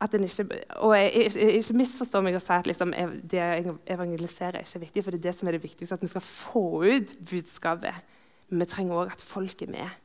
Ikke, 0.00 0.44
og 0.80 0.94
jeg, 0.96 1.32
jeg, 1.36 1.56
ikke 1.58 1.76
misforstår 1.76 2.22
meg 2.24 2.38
og 2.38 2.40
si 2.40 2.54
at 2.56 2.68
liksom, 2.68 2.94
det 3.28 3.40
å 3.42 3.74
evangelisere 3.90 4.62
er 4.62 4.68
ikke 4.68 4.84
viktig, 4.86 5.02
for 5.04 5.12
det 5.12 5.20
er 5.20 5.26
det 5.26 5.34
som 5.36 5.50
er 5.50 5.58
det 5.58 5.64
viktigste, 5.64 5.98
at 5.98 6.04
vi 6.04 6.08
skal 6.08 6.24
få 6.24 6.64
ut 6.86 7.16
budskapet. 7.28 8.14
Men 8.48 8.64
vi 8.64 8.70
trenger 8.70 9.02
òg 9.02 9.12
at 9.12 9.24
folk 9.24 9.66
er 9.66 9.74
med. 9.74 9.98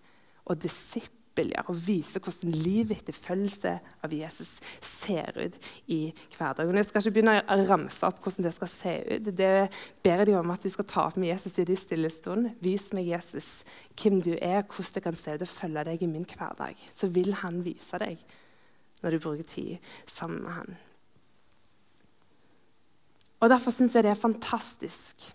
Og 0.51 0.59
disipp 0.61 1.14
disippelgjør 1.35 1.69
og 1.69 1.79
vise 1.85 2.19
hvordan 2.19 2.51
livet 2.51 2.99
etter 2.99 3.13
følelse 3.13 3.73
av 4.03 4.13
Jesus 4.13 4.59
ser 4.81 5.35
ut 5.35 5.57
i 5.87 6.13
hverdagen. 6.37 6.75
Jeg 6.77 6.85
skal 6.85 7.01
ikke 7.01 7.13
begynne 7.15 7.43
å 7.43 7.57
ramse 7.67 8.05
opp 8.07 8.21
hvordan 8.23 8.45
det 8.45 8.53
skal 8.55 8.71
se 8.71 8.95
ut. 9.15 9.29
Det 9.35 9.69
ber 10.03 10.25
de 10.25 10.35
om 10.39 10.51
at 10.51 10.63
du 10.63 10.69
skal 10.69 10.85
ta 10.85 11.05
opp 11.07 11.17
med 11.17 11.29
Jesus 11.29 11.59
i 11.59 11.65
de 11.65 11.75
stille 11.75 12.09
stund. 12.09 12.51
Vis 12.61 12.91
meg, 12.93 13.07
Jesus, 13.07 13.63
hvem 13.99 14.21
du 14.21 14.35
er, 14.39 14.63
hvordan 14.63 14.95
det 14.95 15.03
kan 15.03 15.15
se 15.15 15.35
ut 15.35 15.45
å 15.45 15.51
følge 15.51 15.85
deg 15.85 16.03
i 16.03 16.11
min 16.11 16.25
hverdag. 16.25 16.75
Så 16.95 17.11
vil 17.11 17.33
han 17.41 17.63
vise 17.65 17.99
deg 17.99 18.19
når 19.03 19.11
du 19.11 19.21
bruker 19.21 19.47
tid 19.47 19.77
sammen 20.07 20.43
med 20.43 20.59
han. 20.59 20.77
Og 23.43 23.49
Derfor 23.51 23.73
syns 23.75 23.93
jeg 23.93 24.05
det 24.05 24.13
er 24.15 24.17
fantastisk 24.17 25.33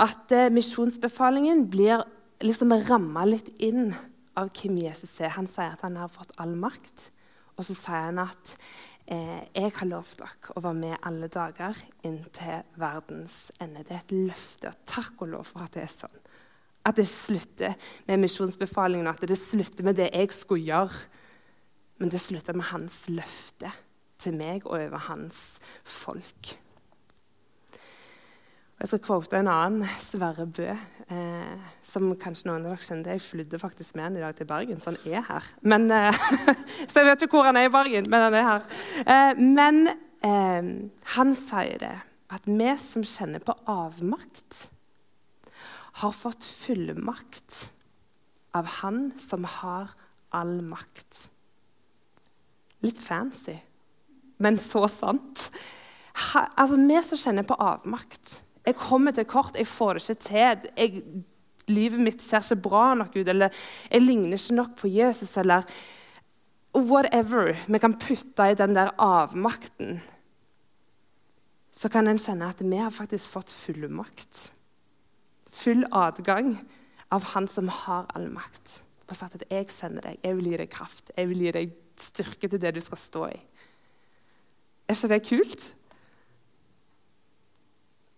at 0.00 0.32
eh, 0.32 0.48
misjonsbefalingen 0.50 1.66
blir 1.70 2.00
liksom 2.42 2.72
ramma 2.86 3.24
litt 3.26 3.50
inn 3.62 3.92
av 4.38 4.52
hvem 4.54 4.78
Jesus 4.80 5.16
er. 5.20 5.34
Han 5.36 5.48
sier 5.50 5.74
at 5.74 5.84
han 5.86 5.98
har 5.98 6.12
fått 6.12 6.34
all 6.40 6.54
makt. 6.58 7.10
Og 7.58 7.66
så 7.66 7.74
sier 7.74 8.06
han 8.08 8.20
at 8.22 8.54
eh, 9.06 9.42
'jeg 9.54 9.72
har 9.80 9.90
lovt 9.90 10.18
dere 10.18 10.54
å 10.54 10.62
være 10.62 10.78
med 10.78 10.96
alle 11.02 11.28
dager 11.28 11.74
inntil 12.04 12.62
verdens 12.76 13.50
ende'. 13.60 13.82
Det 13.82 13.96
er 13.96 14.04
et 14.04 14.12
løfte. 14.12 14.68
og 14.68 14.86
Takk 14.86 15.22
og 15.22 15.28
lov 15.28 15.44
for 15.44 15.60
at 15.60 15.74
det 15.74 15.82
er 15.82 15.92
sånn. 15.92 16.20
At 16.86 16.96
det 16.96 17.04
ikke 17.04 17.26
slutter 17.26 17.74
med 18.06 18.18
misjonsbefalingen, 18.18 19.06
at 19.06 19.20
det 19.20 19.38
slutter 19.38 19.84
med 19.84 19.96
det 19.96 20.10
jeg 20.12 20.30
skulle 20.32 20.64
gjøre. 20.64 20.94
Men 21.98 22.10
det 22.10 22.20
slutter 22.20 22.54
med 22.54 22.70
hans 22.70 23.08
løfte 23.08 23.72
til 24.18 24.34
meg 24.34 24.66
og 24.66 24.78
over 24.78 24.98
hans 24.98 25.58
folk. 25.84 26.58
Jeg 28.78 28.92
skal 28.92 29.00
kvote 29.02 29.34
en 29.34 29.48
annen, 29.50 29.88
Sverre 29.98 30.44
Bø, 30.46 30.68
eh, 30.70 31.70
som 31.82 32.12
kanskje 32.14 32.46
noen 32.46 32.62
av 32.62 32.76
dere 32.76 32.86
kjenner. 32.86 33.16
Jeg 33.16 33.24
flydde 33.24 33.58
faktisk 33.58 33.96
med 33.98 34.04
han 34.04 34.18
i 34.20 34.22
dag 34.22 34.36
til 34.38 34.46
Bergen, 34.46 34.78
så 34.78 34.92
han 34.92 35.00
er 35.02 35.24
her. 35.26 35.48
Men, 35.66 35.90
eh, 35.90 36.20
så 36.86 37.02
jeg 37.02 37.08
vet 37.08 37.24
ikke 37.26 37.40
hvor 37.40 37.48
han 37.48 37.58
er 37.58 37.66
i 37.66 37.72
Bergen, 37.74 38.06
men 38.06 38.26
han 38.28 38.38
er 38.38 38.46
her. 38.46 38.68
Eh, 39.02 39.42
men 39.42 39.90
eh, 40.22 40.70
han 41.16 41.34
sier 41.34 41.82
det, 41.82 41.92
at 42.30 42.46
vi 42.46 42.70
som 42.78 43.02
kjenner 43.02 43.42
på 43.42 43.58
avmakt, 43.66 44.68
har 45.98 46.14
fått 46.14 46.46
fullmakt 46.46 47.64
av 48.54 48.68
Han 48.78 49.08
som 49.18 49.42
har 49.58 49.90
all 50.30 50.60
makt. 50.62 51.24
Litt 52.86 53.02
fancy, 53.02 53.58
men 54.38 54.62
så 54.62 54.86
sant. 54.86 55.48
Ha, 56.30 56.46
altså, 56.54 56.78
Vi 56.78 57.02
som 57.02 57.18
kjenner 57.18 57.42
på 57.42 57.58
avmakt 57.58 58.44
jeg 58.68 58.76
kommer 58.76 59.14
til 59.16 59.24
kort, 59.28 59.56
jeg 59.56 59.66
får 59.66 59.96
det 59.96 60.04
ikke 60.04 60.24
til. 60.28 60.68
Jeg, 60.76 61.02
livet 61.68 62.00
mitt 62.04 62.24
ser 62.24 62.44
ikke 62.44 62.68
bra 62.68 62.82
nok 62.98 63.16
ut, 63.16 63.28
eller 63.28 63.54
jeg 63.90 64.04
ligner 64.04 64.36
ikke 64.36 64.58
nok 64.58 64.74
på 64.76 64.90
Jesus, 64.92 65.36
eller 65.40 65.64
whatever 66.76 67.54
vi 67.66 67.80
kan 67.80 67.96
putte 67.96 68.50
i 68.50 68.56
den 68.58 68.76
der 68.76 68.92
avmakten. 69.00 70.00
Så 71.72 71.88
kan 71.88 72.08
en 72.08 72.20
kjenne 72.20 72.50
at 72.50 72.60
vi 72.64 72.76
har 72.76 72.92
faktisk 72.92 73.30
fått 73.32 73.52
full 73.54 73.88
makt. 73.94 74.50
Full 75.48 75.86
adgang 75.92 76.56
av 77.14 77.24
Han 77.32 77.48
som 77.48 77.70
har 77.72 78.08
all 78.14 78.28
makt. 78.32 78.82
Og 79.08 79.16
sagt 79.16 79.34
at 79.34 79.44
'jeg 79.50 79.70
sender 79.70 80.00
deg, 80.00 80.18
jeg 80.22 80.36
vil 80.36 80.50
gi 80.50 80.56
deg 80.56 80.70
kraft, 80.70 81.10
jeg 81.16 81.28
vil 81.28 81.38
gi 81.38 81.50
deg 81.50 81.72
styrke 81.96 82.48
til 82.48 82.60
det 82.60 82.74
du 82.74 82.80
skal 82.80 82.98
stå 82.98 83.26
i'. 83.26 83.40
Er 84.88 84.94
ikke 84.94 85.08
det 85.08 85.28
kult? 85.28 85.74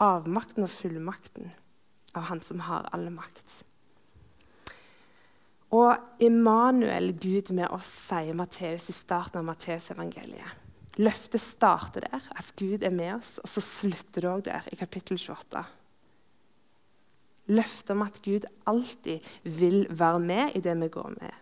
Avmakten 0.01 0.65
og 0.67 0.73
fullmakten 0.73 1.53
av 2.17 2.27
Han 2.31 2.41
som 2.43 2.65
har 2.67 2.89
all 2.95 3.07
makt. 3.15 3.61
Og 5.71 5.95
Immanuel, 6.19 7.13
Gud 7.15 7.53
med 7.55 7.71
oss, 7.71 7.89
sier 8.09 8.35
Matteus 8.35 8.89
i 8.91 8.97
starten 8.97 9.39
av 9.39 9.47
Matteusevangeliet. 9.47 10.57
Løftet 10.99 11.41
starter 11.41 12.03
der, 12.09 12.25
at 12.35 12.49
Gud 12.59 12.83
er 12.83 12.91
med 12.91 13.21
oss, 13.21 13.37
og 13.39 13.47
så 13.49 13.63
slutter 13.63 14.25
det 14.25 14.33
òg 14.33 14.43
der, 14.49 14.67
i 14.75 14.79
kapittel 14.81 15.21
28. 15.21 15.63
Løftet 17.55 17.95
om 17.95 18.03
at 18.03 18.19
Gud 18.25 18.49
alltid 18.69 19.23
vil 19.47 19.87
være 19.91 20.19
med 20.23 20.59
i 20.59 20.65
det 20.65 20.75
vi 20.83 20.91
går 20.91 21.15
med. 21.21 21.39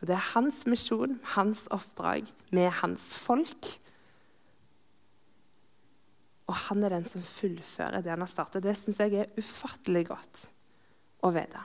Og 0.00 0.08
Det 0.10 0.18
er 0.18 0.30
hans 0.34 0.66
misjon, 0.66 1.20
hans 1.38 1.64
oppdrag 1.72 2.26
med 2.52 2.70
hans 2.82 3.14
folk. 3.16 3.70
Og 6.44 6.56
han 6.66 6.84
er 6.84 6.92
den 6.92 7.06
som 7.08 7.24
fullfører 7.24 8.02
det 8.04 8.12
han 8.12 8.22
har 8.24 8.30
startet. 8.30 8.64
Det 8.64 8.74
syns 8.76 9.00
jeg 9.00 9.16
er 9.16 9.30
ufattelig 9.40 10.04
godt 10.10 10.42
å 11.24 11.30
vite. 11.32 11.62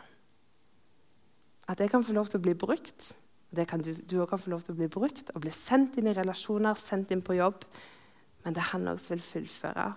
At 1.70 1.82
jeg 1.84 1.92
kan 1.92 2.06
få 2.06 2.16
lov 2.16 2.30
til 2.32 2.40
å 2.40 2.46
bli 2.46 2.56
brukt. 2.58 3.12
Det 3.50 3.66
kan 3.68 3.82
du, 3.84 3.92
òg 3.94 4.30
kan 4.30 4.42
få 4.42 4.54
lov 4.54 4.64
til 4.64 4.76
å 4.76 4.80
bli 4.80 4.90
brukt 4.92 5.34
og 5.34 5.44
bli 5.44 5.54
sendt 5.54 5.98
inn 6.00 6.10
i 6.10 6.16
relasjoner, 6.16 6.78
sendt 6.80 7.12
inn 7.14 7.26
på 7.26 7.38
jobb. 7.38 7.66
Men 8.46 8.56
det 8.56 8.64
er 8.64 8.72
han 8.72 8.88
òg 8.92 9.02
som 9.02 9.16
vil 9.16 9.26
fullføre. 9.26 9.90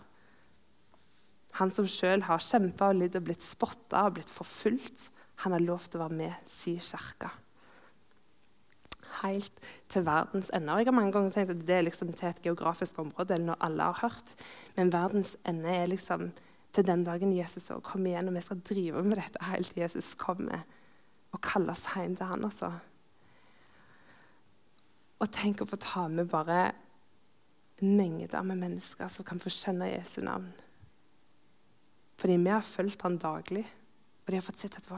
Han 1.61 1.73
som 1.75 1.87
sjøl 1.88 2.25
har 2.27 2.42
kjempa 2.42 2.90
og 2.90 2.99
lidd 2.99 3.18
og 3.21 3.29
blitt 3.29 3.45
spotta 3.45 4.07
og 4.09 4.16
blitt 4.16 4.33
forfulgt. 4.33 5.11
Han 5.45 5.55
har 5.55 5.64
lov 5.64 5.87
til 5.87 6.01
å 6.01 6.07
være 6.07 6.21
med 6.25 6.51
si 6.51 6.79
kirke 6.81 7.31
helt 9.20 9.61
til 9.92 10.07
verdens 10.07 10.51
ende. 10.55 10.79
Jeg 10.81 10.88
har 10.88 10.96
mange 10.96 11.12
ganger 11.14 11.35
tenkt 11.35 11.53
at 11.55 11.66
det 11.66 11.77
er 11.77 11.85
liksom 11.87 12.12
til 12.12 12.29
et 12.29 12.42
geografisk 12.44 12.98
område, 13.03 13.35
eller 13.35 13.53
når 13.53 13.66
alle 13.66 13.88
har 13.90 14.01
hørt. 14.03 14.35
Men 14.77 14.92
verdens 14.92 15.37
ende 15.48 15.68
er 15.68 15.90
liksom 15.90 16.31
til 16.72 16.87
den 16.88 17.05
dagen 17.05 17.35
Jesus 17.37 17.70
òg 17.70 17.83
kommer 17.85 18.12
igjen, 18.12 18.31
og 18.31 18.37
vi 18.37 18.44
skal 18.44 18.62
drive 18.64 19.03
med 19.05 19.18
dette 19.20 19.44
helt 19.51 19.72
til 19.72 19.83
Jesus 19.85 20.14
kommer 20.18 20.64
og 21.33 21.40
kaller 21.44 21.75
oss 21.75 21.88
hjem 21.94 22.16
til 22.16 22.29
han, 22.29 22.44
altså. 22.48 22.72
Og 25.22 25.31
tenk 25.33 25.62
å 25.62 25.68
få 25.68 25.79
ta 25.81 26.07
med 26.11 26.31
bare 26.33 26.72
mengder 27.83 28.44
med 28.46 28.61
mennesker 28.61 29.11
som 29.11 29.27
kan 29.27 29.40
få 29.42 29.53
kjenne 29.53 29.90
Jesu 29.90 30.20
navn. 30.25 30.51
Fordi 32.20 32.37
vi 32.38 32.53
har 32.53 32.62
fulgt 32.62 33.03
han 33.03 33.18
daglig, 33.18 33.64
og 34.22 34.31
de 34.31 34.38
har 34.38 34.44
fått 34.46 34.62
sett 34.62 34.77
at 34.79 34.88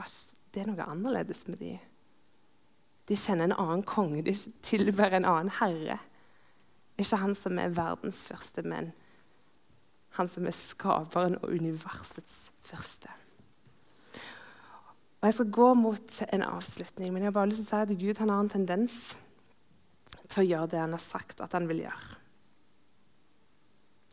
det 0.53 0.61
er 0.61 0.69
noe 0.69 0.85
annerledes 0.85 1.47
med 1.49 1.59
dem. 1.59 1.79
De 3.05 3.17
kjenner 3.17 3.49
en 3.49 3.57
annen 3.59 3.83
konge, 3.85 4.23
de 4.25 4.33
tilber 4.65 5.13
en 5.13 5.27
annen 5.29 5.51
herre. 5.59 5.99
Ikke 6.97 7.19
han 7.21 7.35
som 7.37 7.59
er 7.61 7.75
verdens 7.75 8.23
første, 8.29 8.63
men 8.65 8.93
han 10.15 10.31
som 10.31 10.47
er 10.47 10.55
skaperen 10.55 11.37
og 11.41 11.51
universets 11.51 12.49
første. 12.65 13.11
Og 15.19 15.27
Jeg 15.27 15.37
skal 15.37 15.51
gå 15.57 15.67
mot 15.73 16.17
en 16.31 16.43
avslutning, 16.45 17.13
men 17.13 17.23
jeg 17.23 17.31
har 17.31 17.37
bare 17.37 17.49
lyst 17.49 17.63
til 17.63 17.67
å 17.67 17.69
si 17.71 17.83
at 17.83 18.01
Gud 18.01 18.21
har 18.21 18.33
en 18.39 18.51
tendens 18.51 18.99
til 20.29 20.41
å 20.43 20.47
gjøre 20.47 20.71
det 20.73 20.81
han 20.81 20.95
har 20.95 21.03
sagt 21.03 21.41
at 21.43 21.55
han 21.57 21.67
vil 21.69 21.83
gjøre. 21.85 22.19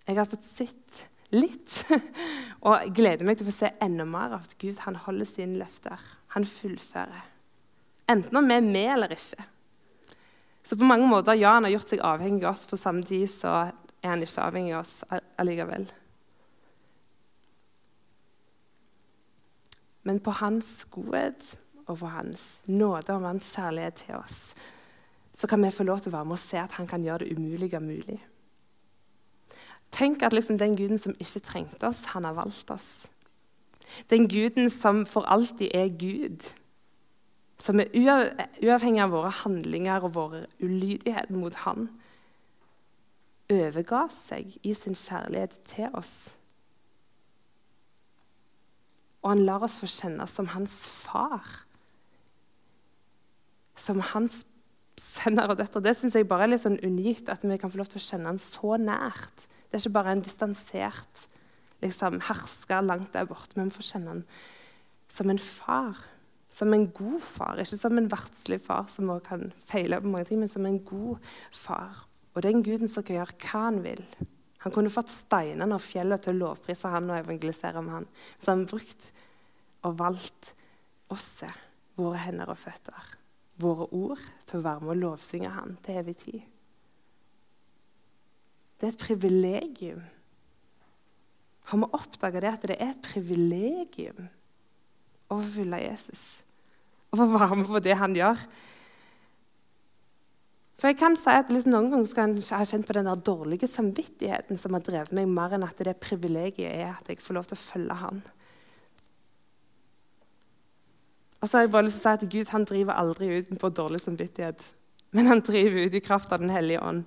Jeg 0.08 0.18
har 0.18 0.28
fått 0.28 0.46
sett 0.48 1.02
litt, 1.32 1.76
og 2.66 2.88
gleder 2.96 3.28
meg 3.28 3.38
til 3.38 3.46
å 3.46 3.52
få 3.52 3.58
se 3.60 3.70
enda 3.84 4.06
mer 4.08 4.34
av 4.34 4.46
at 4.46 4.56
Gud 4.60 4.82
han 4.86 4.98
holder 5.04 5.28
sine 5.28 5.60
løfter. 5.60 6.00
Han 6.34 6.48
fullfører. 6.48 7.28
Enten 8.10 8.36
om 8.36 8.48
vi 8.48 8.54
er 8.54 8.66
med 8.66 8.90
eller 8.94 9.14
ikke. 9.14 9.44
Så 10.62 10.78
på 10.78 10.86
mange 10.86 11.08
måter, 11.10 11.34
ja, 11.38 11.56
han 11.56 11.66
har 11.66 11.74
gjort 11.74 11.90
seg 11.90 12.04
avhengig 12.06 12.44
av 12.46 12.54
oss. 12.54 12.66
På 12.70 12.78
samme 12.78 13.02
tid 13.06 13.26
så 13.30 13.54
er 14.02 14.12
han 14.14 14.22
ikke 14.22 14.46
avhengig 14.46 14.74
av 14.76 14.84
oss 14.84 15.22
allikevel. 15.40 15.88
Men 20.02 20.18
på 20.22 20.34
hans 20.34 20.84
godhet 20.90 21.56
og 21.86 21.98
på 21.98 22.10
hans 22.10 22.46
nåde 22.66 23.14
og 23.14 23.26
hans 23.26 23.50
kjærlighet 23.54 24.02
til 24.06 24.18
oss 24.18 24.38
så 25.32 25.48
kan 25.48 25.62
vi 25.64 25.70
få 25.72 25.86
lov 25.88 26.02
til 26.02 26.12
å 26.12 26.18
være 26.18 26.28
med 26.28 26.36
og 26.36 26.42
se 26.42 26.58
at 26.60 26.74
han 26.76 26.86
kan 26.86 27.04
gjøre 27.04 27.24
det 27.24 27.38
umulige 27.38 27.80
mulig. 27.80 28.18
Tenk 29.92 30.22
at 30.22 30.32
liksom 30.36 30.58
den 30.60 30.76
guden 30.76 31.00
som 31.00 31.14
ikke 31.20 31.40
trengte 31.44 31.88
oss, 31.88 32.04
han 32.12 32.24
har 32.28 32.36
valgt 32.36 32.70
oss. 32.70 33.08
Den 34.10 34.28
guden 34.28 34.70
som 34.70 35.06
for 35.08 35.24
alltid 35.28 35.72
er 35.74 35.88
Gud 35.88 36.44
som 37.62 37.78
er 37.78 37.92
uavhengig 37.94 39.02
av 39.04 39.12
våre 39.14 39.30
handlinger 39.42 40.02
og 40.02 40.14
vår 40.16 40.38
ulydighet 40.62 41.30
mot 41.30 41.54
Han, 41.62 41.90
overga 43.52 44.06
seg 44.10 44.56
i 44.64 44.72
sin 44.74 44.96
kjærlighet 44.96 45.58
til 45.68 45.92
oss. 45.98 46.32
Og 49.22 49.34
han 49.34 49.44
lar 49.46 49.62
oss 49.62 49.78
få 49.78 49.86
kjenne 49.90 50.26
som 50.26 50.48
hans 50.54 50.78
far. 51.04 51.44
Som 53.78 54.00
hans 54.12 54.40
sønner 54.98 55.52
og 55.52 55.60
døtre. 55.60 55.82
Det 55.84 55.94
syns 55.96 56.16
jeg 56.18 56.28
bare 56.28 56.46
er 56.46 56.54
litt 56.54 56.64
sånn 56.64 56.80
unikt, 56.82 57.30
at 57.30 57.44
vi 57.46 57.58
kan 57.60 57.70
få 57.70 57.80
lov 57.80 57.92
til 57.92 58.00
å 58.00 58.06
kjenne 58.06 58.32
han 58.32 58.40
så 58.42 58.78
nært. 58.80 59.46
Det 59.70 59.78
er 59.78 59.84
ikke 59.84 59.98
bare 59.98 60.16
en 60.16 60.24
distansert 60.24 61.26
liksom, 61.82 62.18
hersker 62.26 62.82
langt 62.84 63.14
der 63.14 63.28
borte, 63.30 63.54
men 63.56 63.70
vi 63.70 63.78
får 63.78 63.88
kjenne 63.94 64.16
han 64.16 64.24
som 65.12 65.30
en 65.30 65.40
far. 65.42 66.00
Som 66.52 66.74
en 66.76 66.86
god 66.92 67.20
far, 67.24 67.60
ikke 67.62 67.78
som 67.80 67.96
en 67.96 68.10
verdslig 68.12 68.60
far 68.60 68.84
som 68.92 69.08
kan 69.24 69.48
feile 69.68 70.02
på 70.02 70.10
mange 70.12 70.28
ting, 70.28 70.42
men 70.42 70.52
som 70.52 70.66
en 70.68 70.82
god 70.84 71.32
far. 71.56 72.04
Og 72.36 72.44
den 72.44 72.60
guden 72.64 72.90
som 72.92 73.04
kan 73.04 73.22
gjøre 73.22 73.38
hva 73.40 73.64
han 73.66 73.80
vil. 73.84 74.04
Han 74.62 74.74
kunne 74.74 74.92
fått 74.92 75.10
steinene 75.10 75.74
og 75.74 75.82
fjellet 75.82 76.22
til 76.22 76.36
å 76.36 76.40
lovprise 76.44 76.92
han 76.92 77.10
og 77.10 77.18
evangelisere 77.18 77.80
om 77.80 77.88
han. 77.96 78.06
Så 78.38 78.52
han 78.52 78.66
brukt 78.68 79.10
og 79.82 79.96
valgt 79.98 80.52
oss, 81.12 81.42
våre 81.98 82.20
hender 82.22 82.52
og 82.52 82.60
føtter, 82.60 83.10
våre 83.60 83.88
ord, 83.90 84.22
til 84.46 84.60
å 84.60 84.66
være 84.68 84.84
med 84.84 84.94
og 84.94 85.00
lovsynge 85.02 85.50
han 85.56 85.76
til 85.84 85.98
evig 86.02 86.16
tid. 86.20 86.44
Det 88.78 88.88
er 88.88 88.94
et 88.94 89.02
privilegium. 89.02 90.04
Har 91.70 91.78
vi 91.78 91.90
oppdaga 91.98 92.40
det 92.42 92.52
at 92.52 92.64
det 92.70 92.78
er 92.78 92.94
et 92.94 93.04
privilegium? 93.04 94.30
Og 95.32 95.42
få 95.54 95.64
Jesus. 95.80 96.42
Og 97.12 97.18
få 97.18 97.26
være 97.32 97.56
med 97.56 97.68
på 97.68 97.82
det 97.84 97.96
han 97.98 98.14
gjør. 98.16 98.44
For 100.82 100.90
jeg 100.90 100.98
kan 100.98 101.14
si 101.14 101.30
at 101.30 101.50
liksom 101.52 101.76
Noen 101.76 101.90
ganger 101.92 102.06
skal 102.10 102.32
jeg 102.34 102.58
ha 102.58 102.64
kjent 102.66 102.86
på 102.88 102.94
den 102.96 103.06
der 103.06 103.20
dårlige 103.22 103.68
samvittigheten 103.70 104.58
som 104.58 104.74
har 104.74 104.82
drevet 104.82 105.12
meg 105.14 105.28
mer 105.30 105.54
enn 105.54 105.66
at 105.66 105.78
det 105.78 105.94
privilegiet 106.02 106.72
er 106.72 106.96
at 106.96 107.06
jeg 107.06 107.22
får 107.22 107.36
lov 107.36 107.46
til 107.46 107.58
å 107.58 107.62
følge 107.62 107.98
han. 108.00 108.22
Og 111.38 111.46
så 111.46 111.58
har 111.58 111.66
jeg 111.66 111.72
bare 111.74 111.86
lyst 111.86 112.02
til 112.02 112.10
å 112.10 112.16
si 112.16 112.18
at 112.18 112.32
Gud 112.34 112.50
han 112.54 112.66
driver 112.66 112.98
aldri 112.98 113.28
ut 113.38 113.52
på 113.62 113.70
dårlig 113.74 114.00
samvittighet. 114.02 114.64
Men 115.12 115.28
han 115.30 115.42
driver 115.44 115.86
ut 115.86 115.94
i 115.94 116.02
kraft 116.02 116.32
av 116.32 116.42
Den 116.42 116.50
hellige 116.54 116.82
ånd. 116.82 117.04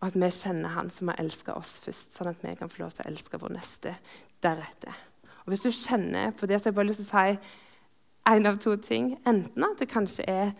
Og 0.00 0.08
at 0.08 0.18
vi 0.18 0.28
kjenner 0.30 0.74
Han 0.74 0.90
som 0.90 1.08
har 1.08 1.20
elska 1.22 1.54
oss 1.56 1.78
først, 1.84 2.14
sånn 2.14 2.30
at 2.32 2.42
vi 2.42 2.54
kan 2.58 2.70
få 2.70 2.82
lov 2.82 2.94
til 2.94 3.06
å 3.06 3.10
elske 3.10 3.38
vår 3.40 3.54
neste 3.54 3.94
deretter. 4.44 4.98
Og 5.46 5.52
Hvis 5.52 5.62
du 5.62 5.70
kjenner 5.70 6.30
på 6.34 6.46
det, 6.46 6.58
så 6.58 6.66
har 6.66 6.72
jeg 6.72 6.74
bare 6.74 6.88
lyst 6.90 7.04
til 7.04 7.06
å 7.06 7.22
si 7.22 7.38
en 8.26 8.46
av 8.50 8.58
to 8.58 8.74
ting. 8.82 9.12
Enten 9.26 9.64
at 9.64 9.78
det 9.78 9.92
kanskje 9.92 10.26
er 10.28 10.56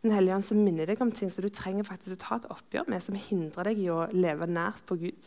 Den 0.00 0.14
hellige 0.16 0.32
ånd 0.32 0.44
som 0.48 0.56
minner 0.64 0.88
deg 0.88 1.00
om 1.04 1.10
ting 1.12 1.28
som 1.28 1.44
du 1.44 1.50
trenger 1.52 1.84
faktisk 1.84 2.14
å 2.14 2.20
ta 2.22 2.36
et 2.38 2.46
oppgjør 2.48 2.86
med, 2.88 3.02
som 3.04 3.18
hindrer 3.20 3.68
deg 3.68 3.82
i 3.82 3.90
å 3.92 4.06
leve 4.16 4.46
nært 4.48 4.86
på 4.88 4.96
Gud. 4.96 5.26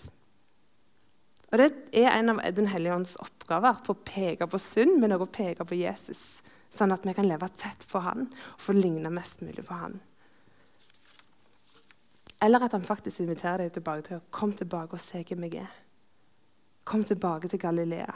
Og 1.51 1.59
Det 1.61 1.67
er 1.93 2.09
en 2.09 2.33
av 2.33 2.41
Den 2.55 2.71
hellige 2.71 2.95
ånds 2.95 3.13
oppgaver 3.21 3.83
på 3.85 3.93
å 3.93 4.01
peke 4.01 4.47
på 4.49 4.57
synd, 4.57 4.97
men 4.97 5.13
også 5.13 5.27
å 5.27 5.35
peke 5.37 5.67
på 5.69 5.77
Jesus. 5.77 6.41
Sånn 6.73 6.91
at 6.91 7.05
vi 7.05 7.13
kan 7.13 7.29
leve 7.29 7.51
tett 7.53 7.85
på 7.85 8.01
han 8.01 8.25
og 8.33 8.65
få 8.65 8.73
ligne 8.73 9.13
mest 9.13 9.45
mulig 9.45 9.61
på 9.61 9.77
han. 9.77 9.99
Eller 12.41 12.65
at 12.65 12.73
han 12.73 12.81
faktisk 12.81 13.21
inviterer 13.21 13.61
deg 13.61 13.77
tilbake 13.77 14.07
til 14.07 14.17
å 14.17 14.25
komme 14.33 14.57
tilbake 14.57 14.97
og 14.97 15.05
se 15.05 15.21
hvem 15.21 15.45
jeg 15.45 15.61
er. 15.67 15.82
Kom 16.83 17.03
tilbake 17.07 17.47
til 17.47 17.59
Galilea. 17.59 18.13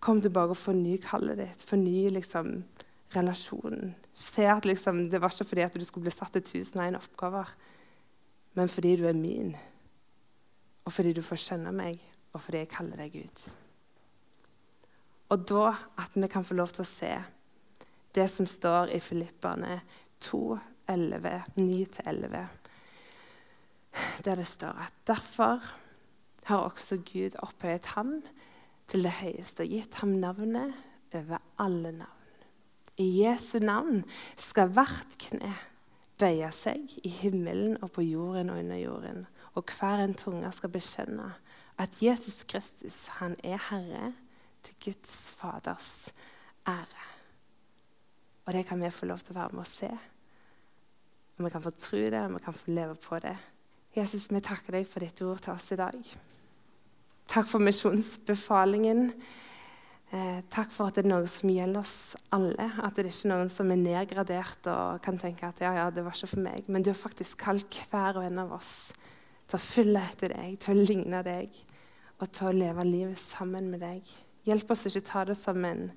Kom 0.00 0.20
tilbake 0.20 0.54
og 0.54 0.60
forny 0.60 0.96
kallet 1.02 1.40
ditt. 1.40 1.62
Forny 1.68 2.08
liksom, 2.12 2.64
relasjonen. 3.16 3.94
Se 4.14 4.46
at 4.48 4.64
liksom, 4.64 5.06
det 5.10 5.20
var 5.20 5.32
ikke 5.32 5.50
fordi 5.52 5.64
at 5.66 5.76
du 5.76 5.84
skulle 5.84 6.08
bli 6.08 6.14
satt 6.14 6.32
til 6.36 6.44
tusen 6.44 6.80
og 6.80 6.88
en 6.88 7.00
oppgaver, 7.00 7.50
men 8.56 8.68
fordi 8.72 8.96
du 8.96 9.06
er 9.08 9.16
min 9.16 9.56
og 10.86 10.92
fordi 10.94 11.12
du 11.16 11.22
får 11.24 11.40
skjønne 11.42 11.72
meg, 11.74 11.98
og 12.32 12.42
fordi 12.42 12.62
jeg 12.62 12.70
kaller 12.70 13.00
deg 13.00 13.16
ut. 13.18 13.46
Og 15.34 15.48
da 15.50 15.72
at 15.98 16.14
vi 16.14 16.28
kan 16.30 16.46
få 16.46 16.54
lov 16.54 16.70
til 16.74 16.84
å 16.84 16.88
se 16.88 17.10
det 18.14 18.28
som 18.30 18.46
står 18.46 18.92
i 18.94 19.00
Filippane 19.02 19.80
2, 20.22 20.42
9-11, 20.86 22.44
der 24.22 24.38
det 24.38 24.46
står 24.46 24.78
at 24.86 24.94
derfor 25.08 25.64
har 26.46 26.66
også 26.66 27.00
Gud 27.06 27.38
opphøyet 27.42 27.92
ham 27.96 28.18
til 28.90 29.06
det 29.06 29.16
høyeste 29.20 29.66
og 29.66 29.72
gitt 29.72 30.00
ham 30.00 30.16
navnet 30.22 30.74
over 31.14 31.42
alle 31.62 31.92
navn. 31.92 32.12
I 32.96 33.06
Jesu 33.22 33.58
navn 33.60 34.04
skal 34.40 34.70
hvert 34.72 35.18
kne 35.20 35.52
bøye 36.16 36.48
seg 36.54 36.94
i 37.04 37.10
himmelen 37.12 37.76
og 37.82 37.90
på 37.96 38.04
jorden 38.06 38.50
og 38.54 38.62
under 38.62 38.78
jorden 38.80 39.26
og 39.56 39.72
hver 39.72 40.04
en 40.04 40.14
tunge 40.16 40.52
skal 40.52 40.72
bekjenne 40.72 41.32
at 41.78 41.98
Jesus 42.00 42.44
Kristus, 42.48 43.06
han 43.20 43.36
er 43.44 43.60
Herre 43.70 44.12
til 44.64 44.76
Guds 44.84 45.34
Faders 45.36 46.12
ære. 46.68 47.04
Og 48.46 48.52
det 48.52 48.66
kan 48.66 48.80
vi 48.80 48.90
få 48.90 49.06
lov 49.06 49.18
til 49.18 49.34
å 49.34 49.40
være 49.40 49.56
med 49.56 49.64
å 49.64 49.68
se. 49.68 49.90
Og 51.36 51.44
vi 51.44 51.50
kan 51.52 51.64
få 51.64 51.72
tro 51.76 52.00
det, 52.00 52.22
og 52.22 52.36
vi 52.36 52.44
kan 52.44 52.56
få 52.56 52.70
leve 52.70 52.94
på 52.94 53.18
det. 53.20 53.34
Jesus, 53.96 54.30
vi 54.30 54.40
takker 54.40 54.78
deg 54.78 54.88
for 54.88 55.04
ditt 55.04 55.20
ord 55.24 55.42
til 55.44 55.52
oss 55.52 55.68
i 55.72 55.80
dag. 55.80 56.16
Takk 57.26 57.48
for 57.50 57.62
misjonsbefalingen. 57.62 59.10
Eh, 60.14 60.38
takk 60.54 60.70
for 60.70 60.86
at 60.86 60.96
det 60.96 61.02
er 61.02 61.10
noe 61.10 61.26
som 61.30 61.50
gjelder 61.50 61.80
oss 61.80 62.14
alle. 62.34 62.68
At 62.78 62.94
det 62.94 63.04
er 63.04 63.10
ikke 63.10 63.32
noen 63.32 63.50
som 63.52 63.72
er 63.74 63.80
nedgradert 63.80 64.68
og 64.70 65.00
kan 65.04 65.18
tenke 65.18 65.48
at 65.48 65.62
ja, 65.64 65.72
ja, 65.74 65.86
det 65.90 66.04
var 66.06 66.14
ikke 66.14 66.30
for 66.36 66.44
meg. 66.44 66.68
Men 66.70 66.86
du 66.86 66.92
har 66.92 67.00
faktisk 67.00 67.42
kalt 67.42 67.80
hver 67.90 68.20
og 68.20 68.28
en 68.28 68.44
av 68.44 68.54
oss 68.54 68.92
til 69.46 69.58
å 69.58 69.62
følge 69.62 70.04
etter 70.12 70.36
deg, 70.36 70.54
til 70.62 70.74
å 70.74 70.86
ligne 70.86 71.22
deg 71.26 71.58
og 72.16 72.30
til 72.32 72.48
å 72.48 72.54
leve 72.54 72.86
livet 72.86 73.20
sammen 73.20 73.68
med 73.72 73.82
deg. 73.84 74.14
Hjelp 74.46 74.70
oss 74.72 74.86
ikke 74.88 75.04
ta 75.10 75.24
det 75.26 75.36
som 75.38 75.58
en 75.66 75.90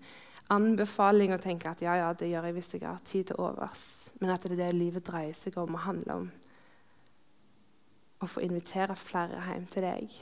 anbefaling 0.49 1.35
og 1.35 1.43
tenke 1.43 1.69
at 1.69 1.81
ja, 1.85 1.93
ja, 2.01 2.09
det 2.17 2.31
gjør 2.31 2.49
jeg 2.49 2.57
hvis 2.57 2.73
jeg 2.73 2.85
har 2.87 3.01
tid 3.05 3.29
til 3.29 3.41
overs, 3.41 3.83
men 4.19 4.33
at 4.33 4.43
det 4.43 4.57
er 4.57 4.63
det 4.63 4.71
livet 4.75 5.05
dreier 5.05 5.37
seg 5.37 5.57
om 5.61 5.77
og 5.77 5.85
handler 5.85 6.23
om. 6.23 6.31
Å 8.19 8.27
få 8.27 8.41
invitere 8.43 8.97
flere 8.99 9.39
hjem 9.45 9.69
til 9.69 9.85
deg, 9.85 10.17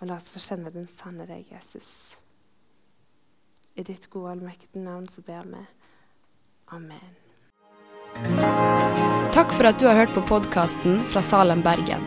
og 0.00 0.08
la 0.08 0.16
oss 0.18 0.30
få 0.32 0.42
kjenne 0.42 0.72
den 0.74 0.88
sanne 0.90 1.26
deg, 1.28 1.46
Jesus. 1.50 2.16
I 3.76 3.84
ditt 3.84 4.08
gode, 4.12 4.32
allmektige 4.32 4.82
navn 4.84 5.08
så 5.08 5.24
ber 5.24 5.44
vi. 5.52 5.62
Amen. 6.72 7.14
Takk 9.36 9.52
for 9.52 9.68
at 9.68 9.80
du 9.80 9.86
har 9.88 9.98
hørt 10.00 10.14
på 10.16 10.24
podkasten 10.28 11.02
fra 11.12 11.22
Salem, 11.22 11.60
Bergen. 11.64 12.04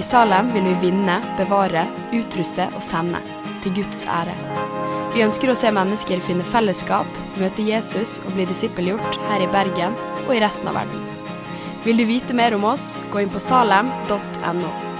I 0.00 0.02
Salem 0.02 0.48
vil 0.54 0.64
vi 0.70 0.88
vinne, 0.88 1.20
bevare, 1.38 1.84
utruste 2.16 2.66
og 2.72 2.82
sende, 2.82 3.20
til 3.62 3.76
Guds 3.76 4.06
ære. 4.10 4.34
Vi 5.14 5.22
ønsker 5.22 5.52
å 5.52 5.58
se 5.58 5.70
mennesker 5.70 6.24
finne 6.24 6.46
fellesskap, 6.48 7.20
møte 7.38 7.62
Jesus 7.62 8.16
og 8.24 8.32
bli 8.34 8.48
disippelgjort 8.50 9.20
her 9.28 9.44
i 9.44 9.50
Bergen 9.52 9.94
og 10.24 10.32
i 10.34 10.40
resten 10.42 10.72
av 10.72 10.80
verden. 10.80 11.04
Vil 11.84 12.00
du 12.00 12.08
vite 12.08 12.34
mer 12.34 12.56
om 12.56 12.64
oss, 12.72 12.94
gå 13.12 13.22
inn 13.22 13.30
på 13.30 13.42
salem.no. 13.44 14.93